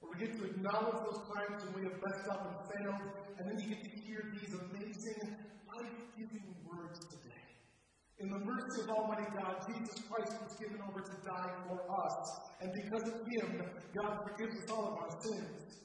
Where 0.00 0.12
we 0.12 0.26
get 0.26 0.36
to 0.36 0.44
acknowledge 0.44 1.00
those 1.08 1.22
times 1.32 1.64
when 1.64 1.72
we 1.80 1.82
have 1.88 1.96
messed 2.04 2.28
up 2.28 2.42
and 2.44 2.56
failed, 2.68 3.04
and 3.38 3.48
then 3.48 3.56
you 3.58 3.68
get 3.72 3.80
to 3.80 3.92
hear 4.04 4.20
these 4.36 4.52
amazing, 4.52 5.20
life-giving 5.72 6.46
words 6.68 7.00
today. 7.08 7.32
In 8.20 8.28
the 8.28 8.38
mercy 8.38 8.82
of 8.84 8.90
Almighty 8.90 9.26
God, 9.34 9.64
Jesus 9.66 10.04
Christ 10.06 10.36
was 10.44 10.54
given 10.60 10.78
over 10.84 11.00
to 11.00 11.16
die 11.24 11.52
for 11.66 11.80
us. 11.80 12.18
And 12.60 12.70
because 12.70 13.08
of 13.08 13.26
Him, 13.26 13.62
God 13.96 14.28
forgives 14.28 14.62
us 14.62 14.70
all 14.70 14.92
of 14.92 14.94
our 15.00 15.10
sins. 15.22 15.80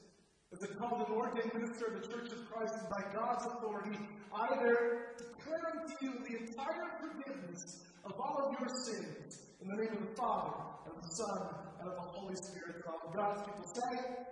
As 0.52 0.62
a 0.62 0.68
called 0.74 1.04
and 1.06 1.12
ordained 1.12 1.52
minister 1.52 1.92
of 1.92 2.00
the 2.00 2.08
Church 2.08 2.32
of 2.32 2.50
Christ, 2.50 2.74
and 2.80 2.88
by 2.88 3.04
God's 3.12 3.44
authority, 3.46 3.98
I 4.32 4.56
there 4.56 5.12
declare 5.18 5.60
unto 5.76 5.94
you 6.00 6.12
the 6.24 6.34
entire 6.48 6.88
forgiveness 7.00 7.84
of 8.04 8.12
all 8.18 8.48
of 8.48 8.56
your 8.58 8.68
sins 8.86 9.44
in 9.60 9.68
the 9.68 9.76
name 9.76 9.92
of 9.92 10.08
the 10.08 10.14
Father, 10.16 10.56
and 10.86 10.96
of 10.96 11.02
the 11.02 11.14
Son, 11.14 11.38
and 11.80 11.88
of 11.88 11.94
the 11.96 12.08
Holy 12.16 12.36
Spirit. 12.36 12.80
For 12.82 12.92
all 12.92 13.12
God's 13.12 13.42
people 13.44 13.68
say, 13.76 14.24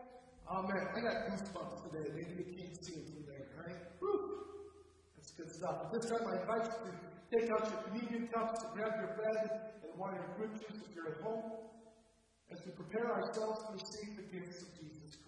Amen. 0.48 0.88
I 0.94 1.00
got 1.00 1.26
goosebumps 1.26 1.90
today. 1.90 2.08
Maybe 2.14 2.32
you 2.38 2.46
can't 2.54 2.84
see 2.84 2.94
it 2.94 3.26
there, 3.26 3.50
right? 3.66 3.76
Whew. 3.98 4.46
That's 5.16 5.32
good 5.32 5.50
stuff. 5.50 5.84
At 5.84 5.92
this 5.92 6.08
time, 6.08 6.22
I 6.22 6.40
invite 6.40 6.70
you 6.70 6.86
to 6.86 7.38
take 7.40 7.50
out 7.50 7.66
your 7.66 7.82
communion 7.82 8.28
cups, 8.32 8.62
to 8.62 8.68
grab 8.72 8.94
your 8.94 9.16
bread 9.18 9.50
and 9.82 9.90
of 9.90 10.14
your 10.14 10.28
fruit 10.38 10.54
juice 10.54 10.80
if 10.86 10.94
you're 10.94 11.12
at 11.12 11.20
home, 11.20 11.66
as 12.52 12.62
we 12.64 12.70
prepare 12.72 13.10
ourselves 13.10 13.66
to 13.66 13.72
receive 13.74 14.16
the 14.16 14.38
gifts 14.38 14.62
of 14.62 14.68
Jesus 14.78 15.18
Christ. 15.18 15.25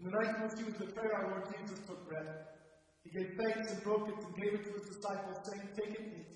In 0.00 0.08
the 0.08 0.16
night 0.16 0.32
in 0.34 0.48
which 0.48 0.56
he 0.56 0.64
was 0.64 0.80
betrayed, 0.80 1.12
our 1.12 1.28
Lord 1.28 1.44
Jesus 1.52 1.84
took 1.84 2.08
bread. 2.08 2.56
He 3.04 3.10
gave 3.12 3.36
thanks 3.36 3.70
and 3.70 3.82
broke 3.84 4.08
it 4.08 4.16
and 4.16 4.32
gave 4.34 4.54
it 4.56 4.64
to 4.64 4.72
his 4.80 4.96
disciples, 4.96 5.36
saying, 5.44 5.68
Take 5.76 5.92
and 6.00 6.08
eat. 6.16 6.32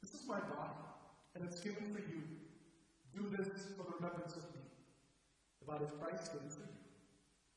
This 0.00 0.14
is 0.16 0.26
my 0.26 0.40
body, 0.40 0.80
and 1.36 1.44
it's 1.44 1.60
given 1.60 1.92
for 1.92 2.00
you. 2.00 2.24
Do 3.12 3.28
this 3.36 3.76
for 3.76 3.84
the 3.84 3.92
remembrance 4.00 4.36
of 4.36 4.48
me. 4.56 4.64
The 5.60 5.66
body 5.66 5.84
of 5.84 6.00
Christ 6.00 6.32
given 6.32 6.48
for 6.48 6.64
you. 6.64 6.80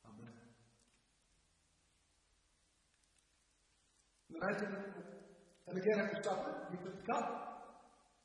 Amen. 0.03 0.35
The 4.31 4.39
night 4.43 5.07
and 5.67 5.77
again 5.77 5.99
after 5.99 6.23
supper, 6.23 6.67
he 6.71 6.77
took 6.77 6.95
the 6.95 7.13
cup. 7.13 7.27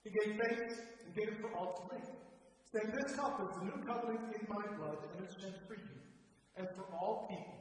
He 0.05 0.11
gave 0.11 0.39
thanks 0.43 0.75
and 1.07 1.15
gave 1.15 1.29
it 1.29 1.41
for 1.41 1.55
all 1.55 1.75
to 1.75 1.83
drink, 1.89 2.07
saying, 2.71 2.91
This 2.91 3.15
cup 3.15 3.39
is 3.43 3.57
the 3.59 3.65
new 3.65 3.79
covenant 3.87 4.35
in 4.35 4.47
my 4.51 4.67
blood, 4.77 4.99
and 5.15 5.25
it's 5.25 5.41
shed 5.41 5.55
for 5.67 5.75
you, 5.75 6.02
and 6.57 6.69
for 6.77 6.85
all 6.93 7.27
people, 7.29 7.59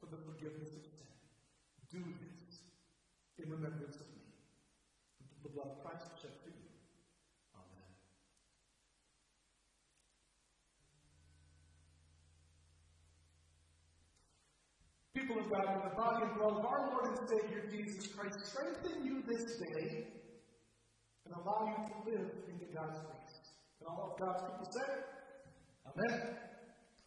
for 0.00 0.06
the 0.06 0.20
forgiveness 0.24 0.68
of 0.76 0.84
sin. 0.84 1.08
do 1.92 2.02
this 2.20 2.60
in 3.38 3.50
remembrance 3.50 3.96
of 3.96 4.06
me. 4.12 4.22
The 5.42 5.48
blood 5.50 5.68
of 5.76 5.84
Christ 5.84 6.08
shed 6.20 6.32
for 6.42 6.50
you. 6.50 6.68
Amen. 7.54 7.88
People 15.14 15.38
of 15.40 15.50
God, 15.50 15.76
in 15.76 15.88
the 15.88 15.94
body 15.94 16.24
and 16.26 16.34
blood 16.36 16.58
of 16.58 16.66
our 16.66 16.90
Lord 16.90 17.18
and 17.18 17.28
Savior 17.28 17.64
Jesus 17.70 18.08
Christ, 18.08 18.36
strengthen 18.44 19.04
you 19.04 19.22
this 19.26 19.58
day 19.58 20.06
and 21.24 21.34
allow 21.34 21.64
you 21.68 21.76
to 21.88 22.10
live 22.10 22.30
into 22.48 22.66
God's 22.74 22.98
grace. 23.00 23.52
And 23.80 23.88
all 23.88 24.12
of 24.12 24.20
God's 24.20 24.42
people 24.42 24.68
say, 24.72 24.90
Amen. 25.86 26.53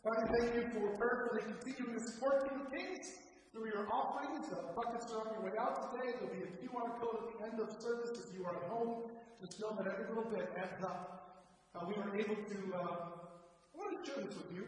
Father, 0.03 0.29
thank 0.39 0.53
you 0.53 0.61
for 0.77 0.93
prayerfully 0.95 1.41
continuing 1.41 1.97
to 1.97 2.03
support 2.05 2.45
of 2.45 2.71
Kings 2.71 3.17
through 3.51 3.65
your 3.65 3.91
offerings. 3.91 4.47
The 4.47 4.61
buckets 4.75 5.11
are 5.11 5.25
on 5.25 5.33
your 5.33 5.43
way 5.49 5.57
out 5.57 5.91
today. 5.91 6.13
There'll 6.13 6.33
be 6.33 6.45
a 6.45 6.53
QR 6.61 7.01
code 7.01 7.17
at 7.17 7.27
the 7.33 7.45
end 7.49 7.59
of 7.59 7.81
service 7.81 8.13
if 8.13 8.37
you 8.37 8.45
are 8.45 8.55
at 8.55 8.69
home. 8.69 9.09
Just 9.41 9.59
know 9.59 9.73
that 9.75 9.87
every 9.89 10.07
little 10.13 10.29
bit 10.29 10.53
adds 10.55 10.83
up. 10.83 11.49
Uh, 11.73 11.85
we 11.87 11.95
were 11.95 12.15
able 12.15 12.35
to, 12.35 12.57
uh, 12.77 12.77
I 12.77 13.75
want 13.75 13.97
to 13.97 14.05
share 14.05 14.23
this 14.23 14.37
with 14.37 14.53
you. 14.53 14.65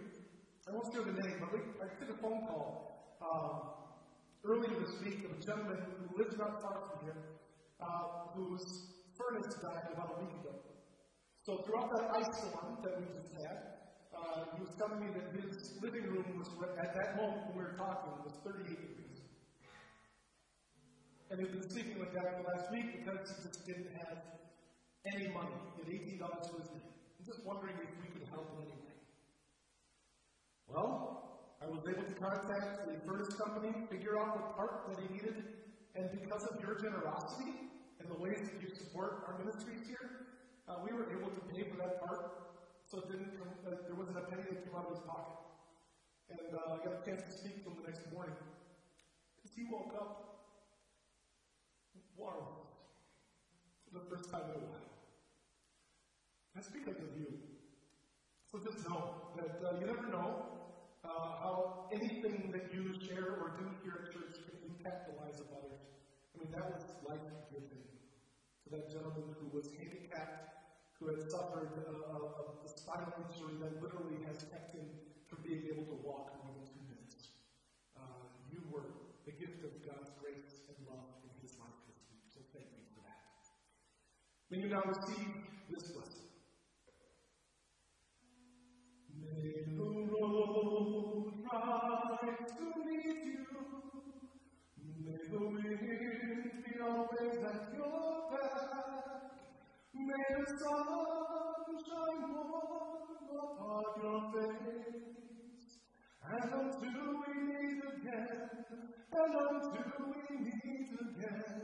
I 0.68 0.74
won't 0.74 0.92
share 0.94 1.06
the 1.06 1.14
name, 1.14 1.38
but 1.40 1.54
we, 1.54 1.60
I 1.78 1.88
took 2.02 2.10
a 2.10 2.22
phone 2.22 2.46
call 2.50 3.16
um, 3.22 3.70
earlier 4.44 4.80
this 4.82 4.98
week 5.06 5.26
of 5.26 5.38
a 5.38 5.42
gentleman 5.42 5.78
who 5.78 6.18
lives 6.18 6.38
not 6.38 6.62
far 6.62 6.82
from 6.90 7.06
here, 7.06 7.18
uh, 7.80 8.34
whose 8.34 8.66
furnace 9.14 9.54
died 9.62 9.94
about 9.94 10.18
a 10.18 10.26
week 10.26 10.34
ago. 10.42 10.58
So 11.46 11.64
throughout 11.66 11.94
that 11.96 12.18
ice 12.18 12.34
storm 12.38 12.82
that 12.84 12.98
we 13.00 13.06
just 13.14 13.34
had, 13.46 13.79
uh, 14.26 14.46
he 14.56 14.62
was 14.64 14.74
telling 14.76 15.00
me 15.00 15.08
that 15.16 15.32
his 15.36 15.74
living 15.82 16.04
room 16.12 16.26
was, 16.38 16.50
at 16.78 16.96
that 16.96 17.16
moment 17.16 17.48
when 17.48 17.58
we 17.58 17.64
were 17.64 17.78
talking, 17.78 18.12
was 18.24 18.36
38 18.44 18.68
degrees. 18.68 19.20
And 21.32 21.40
he'd 21.40 21.52
been 21.52 21.70
sleeping 21.70 22.00
like 22.00 22.14
that 22.14 22.42
for 22.42 22.44
last 22.52 22.72
week 22.72 23.00
because 23.00 23.30
he 23.30 23.38
just 23.48 23.66
didn't 23.66 23.92
have 24.02 24.18
any 25.06 25.28
money. 25.30 25.56
He 25.86 26.20
had 26.20 26.22
$18 26.22 26.50
to 26.50 26.54
his 26.58 26.70
name. 26.74 26.90
I'm 27.20 27.26
just 27.26 27.46
wondering 27.46 27.76
if 27.78 27.92
we 28.02 28.08
could 28.12 28.28
help 28.30 28.50
in 28.58 28.66
any. 28.66 28.80
Well, 30.68 31.20
I 31.62 31.68
was 31.68 31.84
able 31.88 32.04
to 32.04 32.16
contact 32.18 32.88
the 32.88 32.96
furnace 33.06 33.34
company, 33.36 33.74
figure 33.90 34.18
out 34.18 34.38
the 34.38 34.46
part 34.54 34.90
that 34.90 34.98
he 35.02 35.08
needed, 35.14 35.44
and 35.96 36.10
because 36.12 36.46
of 36.46 36.62
your 36.62 36.80
generosity 36.80 37.52
and 38.00 38.08
the 38.10 38.20
ways 38.22 38.40
that 38.40 38.58
you 38.62 38.70
support 38.76 39.26
our 39.28 39.38
ministries 39.44 39.86
here, 39.88 40.30
uh, 40.70 40.80
we 40.86 40.96
were 40.96 41.10
able 41.12 41.30
to 41.30 41.42
pay 41.52 41.68
for 41.70 41.78
that 41.78 42.00
part 42.06 42.49
so 42.90 42.98
it 42.98 43.08
didn't 43.14 43.38
uh, 43.38 43.86
there 43.86 43.96
wasn't 43.96 44.18
a 44.18 44.26
penny 44.34 44.50
that 44.50 44.66
came 44.66 44.74
out 44.74 44.90
of 44.90 44.98
his 44.98 45.06
pocket. 45.06 45.38
And 46.34 46.58
uh, 46.58 46.74
I 46.74 46.78
got 46.82 46.98
a 46.98 47.02
chance 47.06 47.22
to 47.22 47.34
speak 47.38 47.62
to 47.64 47.70
him 47.70 47.78
the 47.82 47.88
next 47.90 48.10
morning. 48.14 48.34
As 49.46 49.54
he 49.54 49.70
woke 49.70 49.94
up, 49.94 50.30
water 52.18 52.44
for 53.86 53.94
the 53.94 54.06
first 54.10 54.30
time 54.34 54.44
in 54.50 54.58
a 54.58 54.66
while. 54.66 54.90
That's 56.54 56.70
because 56.70 56.98
of 56.98 57.14
you. 57.16 57.30
So 58.52 58.58
just 58.60 58.82
know 58.90 59.32
that 59.38 59.62
uh, 59.62 59.78
you 59.80 59.86
never 59.86 60.10
know 60.10 60.60
uh, 61.06 61.40
how 61.40 61.90
anything 61.94 62.52
that 62.52 62.74
you 62.74 62.92
share 63.06 63.38
or 63.40 63.54
do 63.56 63.70
here 63.86 64.04
at 64.04 64.12
church 64.12 64.36
can 64.44 64.58
impact 64.66 65.08
the 65.08 65.16
lives 65.22 65.40
of 65.40 65.48
others. 65.54 65.80
I 66.34 66.44
mean, 66.44 66.52
that 66.52 66.66
was 66.68 66.84
life 67.06 67.24
giving 67.54 67.86
to 68.66 68.68
that 68.74 68.92
gentleman 68.92 69.30
who 69.40 69.48
was 69.56 69.70
handicapped, 69.78 70.59
who 71.00 71.08
had 71.08 71.32
suffered 71.32 71.72
a, 71.88 71.96
a, 72.12 72.16
a 72.60 72.68
spinal 72.68 73.08
injury 73.24 73.56
that 73.64 73.82
literally 73.82 74.20
has 74.28 74.44
kept 74.52 74.76
him 74.76 74.84
from 75.32 75.40
being 75.48 75.64
able 75.72 75.88
to 75.88 75.98
walk 76.04 76.36
more 76.44 76.52
than 76.60 76.68
two 76.68 76.84
minutes. 76.92 77.32
Uh, 77.96 78.28
you 78.52 78.60
were 78.68 78.84
the 79.24 79.32
gift 79.32 79.64
of 79.64 79.72
God's 79.88 80.12
grace 80.20 80.68
and 80.68 80.76
love 80.92 81.24
in 81.24 81.32
his 81.40 81.56
life 81.56 81.80
this 81.88 82.04
week, 82.12 82.28
so 82.28 82.44
thank 82.52 82.68
you 82.76 82.84
for 82.92 83.00
that. 83.08 83.24
May 84.52 84.60
you 84.60 84.68
now 84.68 84.84
receive 84.84 85.48
this 85.72 85.88
blessing. 85.96 86.28
May 89.08 89.72
the 89.72 89.88
road 90.12 91.32
rise 91.48 92.52
to 92.60 92.66
meet 92.84 93.24
you. 93.24 93.48
May 94.76 95.16
the 95.32 95.40
wind 95.40 96.52
be 96.68 96.80
always. 96.84 97.49
May 100.10 100.16
the 100.34 100.46
sun 100.58 100.86
shine 101.86 102.24
warm 102.34 103.30
upon 103.46 103.86
your 104.02 104.22
face. 104.34 105.78
And 106.26 106.52
until 106.52 107.00
we 107.22 107.34
meet 107.46 107.82
again, 107.94 108.50
and 109.14 109.34
until 109.46 109.92
we 110.10 110.38
meet 110.40 110.92
again, 111.06 111.62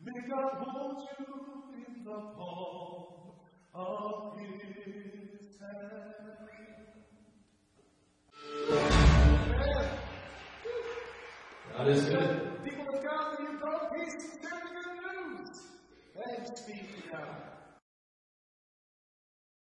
may 0.00 0.20
God 0.30 0.52
hold 0.60 1.02
you 1.18 1.34
in 1.74 2.04
the 2.04 2.18
palm 2.36 3.34
of 3.74 4.38
His 4.38 5.58
hand. 5.58 6.36
God 11.76 11.88
is 11.88 12.04
good. 12.04 12.64
People 12.64 12.94
of 12.94 13.02
God, 13.02 13.38
when 13.38 13.52
you 13.52 13.58
go, 13.58 13.72
peace, 13.92 14.38
share 14.40 14.62
good 14.72 14.92
news. 15.02 15.56
Thanks 16.14 16.60
be 16.62 16.72
to 16.74 17.10
God. 17.10 17.55